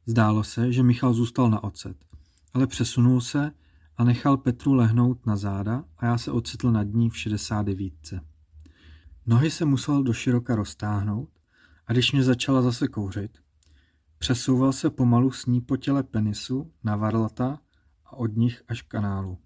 Zdálo 0.06 0.44
se, 0.44 0.72
že 0.72 0.84
Michal 0.84 1.14
zůstal 1.14 1.50
na 1.50 1.64
ocet, 1.64 1.98
ale 2.54 2.68
přesunul 2.68 3.22
se 3.22 3.52
a 3.98 4.04
nechal 4.04 4.38
Petru 4.38 4.74
lehnout 4.74 5.26
na 5.26 5.36
záda 5.36 5.84
a 5.98 6.06
já 6.06 6.18
se 6.18 6.32
ocitl 6.32 6.72
nad 6.72 6.84
ní 6.84 7.10
v 7.10 7.18
69. 7.18 7.94
Nohy 9.26 9.52
se 9.52 9.66
musel 9.66 10.04
do 10.04 10.14
široka 10.14 10.56
roztáhnout 10.56 11.30
a 11.88 11.94
když 11.94 12.12
mě 12.12 12.24
začala 12.24 12.62
zase 12.62 12.88
kouřit, 12.88 13.46
Přesouval 14.18 14.74
se 14.74 14.90
pomalu 14.90 15.32
s 15.32 15.46
ní 15.46 15.62
po 15.62 15.78
těle 15.78 16.04
penisu 16.04 16.72
na 16.84 16.96
varlata 16.96 17.60
a 18.06 18.14
od 18.14 18.36
nich 18.36 18.64
až 18.68 18.82
k 18.82 18.88
kanálu. 18.88 19.38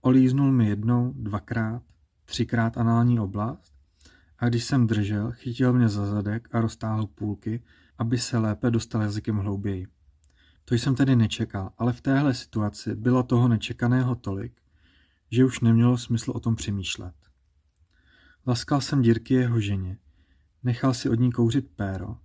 Olíznul 0.00 0.52
mi 0.52 0.68
jednou, 0.68 1.12
dvakrát, 1.16 1.82
třikrát 2.24 2.78
anální 2.78 3.20
oblast 3.20 3.74
a 4.38 4.48
když 4.48 4.64
jsem 4.64 4.86
držel, 4.86 5.32
chytil 5.32 5.72
mě 5.72 5.88
za 5.88 6.06
zadek 6.06 6.48
a 6.52 6.60
roztáhl 6.60 7.06
půlky, 7.06 7.62
aby 8.00 8.18
se 8.18 8.38
lépe 8.38 8.70
dostal 8.70 9.02
jazykem 9.02 9.36
hlouběji. 9.36 9.86
To 10.64 10.74
jsem 10.74 10.94
tedy 10.94 11.16
nečekal, 11.16 11.72
ale 11.78 11.92
v 11.92 12.00
téhle 12.00 12.34
situaci 12.34 12.94
bylo 12.94 13.22
toho 13.22 13.48
nečekaného 13.48 14.14
tolik, 14.14 14.52
že 15.30 15.44
už 15.44 15.60
nemělo 15.60 15.98
smysl 15.98 16.30
o 16.30 16.40
tom 16.40 16.56
přemýšlet. 16.56 17.14
Laskal 18.46 18.80
jsem 18.80 19.02
dírky 19.02 19.34
jeho 19.34 19.60
ženě, 19.60 19.98
nechal 20.62 20.94
si 20.94 21.08
od 21.10 21.14
ní 21.14 21.32
kouřit 21.32 21.70
péro 21.76 22.16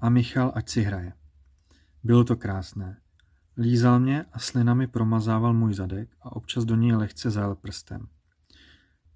a 0.00 0.08
Michal 0.08 0.52
ať 0.54 0.68
si 0.68 0.82
hraje. 0.82 1.12
Bylo 2.02 2.24
to 2.24 2.36
krásné. 2.36 3.00
Lízal 3.56 4.00
mě 4.00 4.24
a 4.32 4.38
slinami 4.38 4.86
promazával 4.86 5.54
můj 5.54 5.74
zadek 5.74 6.16
a 6.22 6.36
občas 6.36 6.64
do 6.64 6.76
něj 6.76 6.92
lehce 6.92 7.30
zajel 7.30 7.54
prstem. 7.54 8.08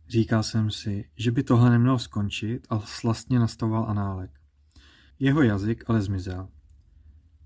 Říkal 0.08 0.42
jsem 0.42 0.70
si, 0.70 1.10
že 1.16 1.30
by 1.30 1.42
tohle 1.42 1.70
nemělo 1.70 1.98
skončit 1.98 2.66
a 2.70 2.80
slastně 2.80 3.38
nastavoval 3.38 3.90
análek. 3.90 4.37
Jeho 5.18 5.42
jazyk 5.42 5.84
ale 5.86 6.02
zmizel. 6.02 6.48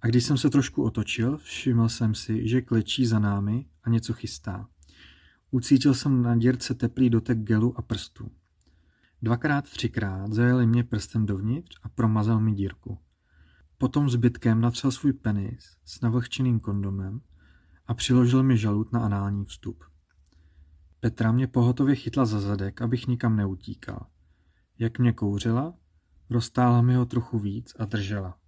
A 0.00 0.06
když 0.06 0.24
jsem 0.24 0.38
se 0.38 0.50
trošku 0.50 0.82
otočil, 0.82 1.37
všiml 1.37 1.88
jsem 1.88 2.14
si, 2.14 2.48
že 2.48 2.62
klečí 2.62 3.06
za 3.06 3.18
námi 3.18 3.66
a 3.82 3.90
něco 3.90 4.12
chystá. 4.12 4.68
Ucítil 5.50 5.94
jsem 5.94 6.22
na 6.22 6.37
dírce 6.37 6.74
teplý 6.74 7.11
dotek 7.11 7.38
gelu 7.38 7.78
a 7.78 7.82
prstů. 7.82 8.30
Dvakrát, 9.22 9.64
třikrát 9.64 10.32
zajeli 10.32 10.66
mě 10.66 10.85
prstem 10.85 11.26
dovnitř 11.26 11.76
a 11.82 11.88
promazal 11.88 12.40
mi 12.40 12.52
dírku. 12.52 12.98
Potom 13.78 14.11
zbytkem 14.11 14.61
natřel 14.61 14.90
svůj 14.90 15.12
penis 15.12 15.76
s 15.85 16.00
navlhčeným 16.00 16.61
kondomem 16.61 17.20
a 17.87 17.94
přiložil 17.94 18.42
mi 18.42 18.56
žalud 18.56 18.92
na 18.92 19.00
anální 19.00 19.44
vstup. 19.44 19.85
Petra 21.00 21.32
mě 21.32 21.46
pohotově 21.46 21.94
chytla 21.94 22.24
za 22.24 22.40
zadek, 22.40 22.82
abych 22.82 23.06
nikam 23.06 23.37
neutíkal. 23.37 24.06
Jak 24.78 24.98
mě 24.98 25.12
kouřila, 25.12 25.74
roztáhla 26.30 26.82
mi 26.82 26.94
ho 26.94 27.06
trochu 27.06 27.38
víc 27.38 27.74
a 27.78 27.85
držela. 27.85 28.38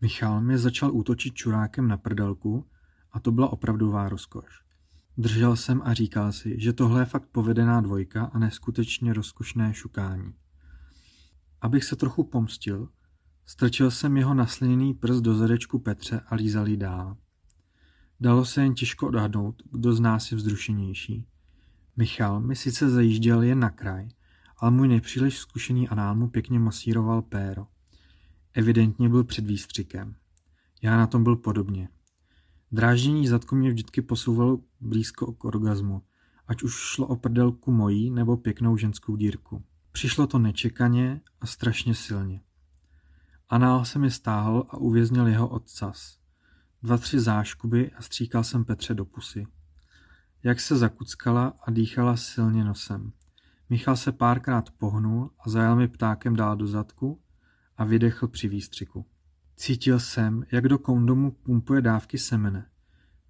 Michal 0.00 0.40
mě 0.40 0.58
začal 0.58 0.92
útočit 0.92 1.34
čurákem 1.34 1.88
na 1.88 1.96
prdelku 1.96 2.66
a 3.12 3.20
to 3.20 3.32
byla 3.32 3.52
opravdová 3.52 4.08
rozkoš. 4.08 4.62
Držel 5.18 5.56
jsem 5.56 5.82
a 5.84 5.94
říkal 5.94 6.32
si, 6.32 6.60
že 6.60 6.72
tohle 6.72 7.02
je 7.02 7.04
fakt 7.04 7.28
povedená 7.32 7.80
dvojka 7.80 8.24
a 8.24 8.38
neskutečně 8.38 9.12
rozkošné 9.12 9.74
šukání. 9.74 10.34
Abych 11.60 11.84
se 11.84 11.96
trochu 11.96 12.24
pomstil, 12.24 12.88
strčil 13.46 13.90
jsem 13.90 14.16
jeho 14.16 14.34
nasliněný 14.34 14.94
prst 14.94 15.20
do 15.20 15.34
zadečku 15.34 15.78
Petře 15.78 16.20
a 16.20 16.34
lízal 16.34 16.66
dál. 16.76 17.16
Dalo 18.20 18.44
se 18.44 18.62
jen 18.62 18.74
těžko 18.74 19.06
odhadnout, 19.06 19.62
kdo 19.72 19.92
z 19.92 20.00
nás 20.00 20.30
je 20.30 20.36
vzrušenější. 20.36 21.26
Michal 21.96 22.40
mi 22.40 22.56
sice 22.56 22.90
zajížděl 22.90 23.42
jen 23.42 23.58
na 23.58 23.70
kraj, 23.70 24.08
ale 24.58 24.70
můj 24.70 24.88
nepříliš 24.88 25.38
zkušený 25.38 25.88
anál 25.88 26.14
mu 26.14 26.28
pěkně 26.28 26.58
masíroval 26.58 27.22
péro. 27.22 27.66
Evidentně 28.52 29.08
byl 29.08 29.24
před 29.24 29.46
výstřikem. 29.46 30.14
Já 30.82 30.96
na 30.96 31.06
tom 31.06 31.24
byl 31.24 31.36
podobně. 31.36 31.88
Dráždění 32.72 33.28
zadku 33.28 33.56
mě 33.56 33.70
vždycky 33.70 34.02
posouvalo 34.02 34.58
blízko 34.80 35.32
k 35.32 35.44
orgazmu, 35.44 36.02
ať 36.46 36.62
už 36.62 36.74
šlo 36.74 37.06
o 37.06 37.16
prdelku 37.16 37.72
mojí 37.72 38.10
nebo 38.10 38.36
pěknou 38.36 38.76
ženskou 38.76 39.16
dírku. 39.16 39.64
Přišlo 39.92 40.26
to 40.26 40.38
nečekaně 40.38 41.20
a 41.40 41.46
strašně 41.46 41.94
silně. 41.94 42.40
Anál 43.48 43.84
se 43.84 43.98
mi 43.98 44.10
stáhl 44.10 44.66
a 44.68 44.76
uvěznil 44.76 45.26
jeho 45.26 45.48
odsaz. 45.48 46.18
Dva, 46.82 46.98
tři 46.98 47.20
záškuby 47.20 47.90
a 47.90 48.02
stříkal 48.02 48.44
jsem 48.44 48.64
Petře 48.64 48.94
do 48.94 49.04
pusy. 49.04 49.46
Jak 50.42 50.60
se 50.60 50.76
zakuckala 50.76 51.54
a 51.62 51.70
dýchala 51.70 52.16
silně 52.16 52.64
nosem. 52.64 53.12
Michal 53.70 53.96
se 53.96 54.12
párkrát 54.12 54.70
pohnul 54.70 55.30
a 55.40 55.50
zajel 55.50 55.76
mi 55.76 55.88
ptákem 55.88 56.36
dál 56.36 56.56
do 56.56 56.66
zadku 56.66 57.20
a 57.76 57.84
vydechl 57.84 58.28
při 58.28 58.48
výstřiku. 58.48 59.04
Cítil 59.56 60.00
jsem, 60.00 60.44
jak 60.52 60.68
do 60.68 60.78
kondomu 60.78 61.30
pumpuje 61.30 61.80
dávky 61.80 62.18
semene. 62.18 62.66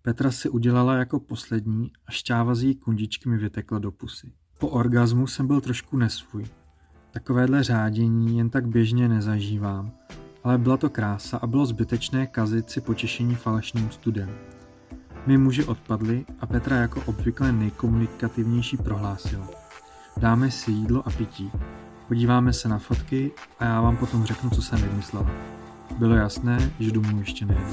Petra 0.02 0.30
si 0.30 0.48
udělala 0.48 0.94
jako 0.94 1.20
poslední 1.20 1.92
a 2.06 2.10
šťáva 2.10 2.54
z 2.54 2.62
její 2.62 2.74
kundičky 2.74 3.28
mi 3.28 3.38
vytekla 3.38 3.78
do 3.78 3.92
pusy. 3.92 4.32
Po 4.58 4.68
orgazmu 4.68 5.26
jsem 5.26 5.46
byl 5.46 5.60
trošku 5.60 5.96
nesvůj. 5.96 6.44
Takovéhle 7.10 7.62
řádění 7.62 8.38
jen 8.38 8.50
tak 8.50 8.68
běžně 8.68 9.08
nezažívám, 9.08 9.92
ale 10.44 10.58
byla 10.58 10.76
to 10.76 10.90
krása 10.90 11.38
a 11.38 11.46
bylo 11.46 11.66
zbytečné 11.66 12.26
kazit 12.26 12.70
si 12.70 12.80
potěšení 12.80 13.34
falešným 13.34 13.90
studem. 13.90 14.30
My 15.26 15.38
muži 15.38 15.64
odpadli 15.64 16.24
a 16.40 16.46
Petra 16.46 16.76
jako 16.76 17.02
obvykle 17.06 17.52
nejkomunikativnější 17.52 18.76
prohlásila. 18.76 19.67
Dáme 20.18 20.50
si 20.50 20.70
jídlo 20.70 21.08
a 21.08 21.10
pití. 21.10 21.50
Podíváme 22.08 22.52
se 22.52 22.68
na 22.68 22.78
fotky 22.78 23.32
a 23.58 23.64
já 23.64 23.80
vám 23.80 23.96
potom 23.96 24.24
řeknu, 24.24 24.50
co 24.50 24.62
jsem 24.62 24.82
vymyslela. 24.82 25.30
Bylo 25.98 26.14
jasné, 26.14 26.72
že 26.78 26.90
domů 26.90 27.18
ještě 27.18 27.46
nejdu. 27.46 27.72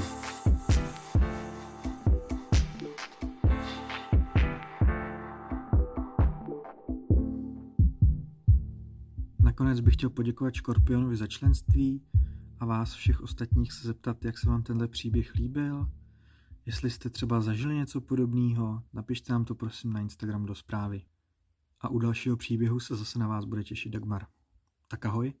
Nakonec 9.40 9.80
bych 9.80 9.94
chtěl 9.94 10.10
poděkovat 10.10 10.54
Škorpionovi 10.54 11.16
za 11.16 11.26
členství 11.26 12.02
a 12.60 12.66
vás 12.66 12.94
všech 12.94 13.20
ostatních 13.20 13.72
se 13.72 13.86
zeptat, 13.86 14.24
jak 14.24 14.38
se 14.38 14.48
vám 14.48 14.62
tenhle 14.62 14.88
příběh 14.88 15.34
líbil. 15.34 15.86
Jestli 16.66 16.90
jste 16.90 17.10
třeba 17.10 17.40
zažili 17.40 17.74
něco 17.74 18.00
podobného, 18.00 18.82
napište 18.92 19.32
nám 19.32 19.44
to 19.44 19.54
prosím 19.54 19.92
na 19.92 20.00
Instagram 20.00 20.46
do 20.46 20.54
zprávy. 20.54 21.02
A 21.80 21.88
u 21.88 21.98
dalšího 21.98 22.36
příběhu 22.36 22.80
se 22.80 22.96
zase 22.96 23.18
na 23.18 23.28
vás 23.28 23.44
bude 23.44 23.64
těšit 23.64 23.92
Dagmar. 23.92 24.26
Tak 24.88 25.06
ahoj. 25.06 25.34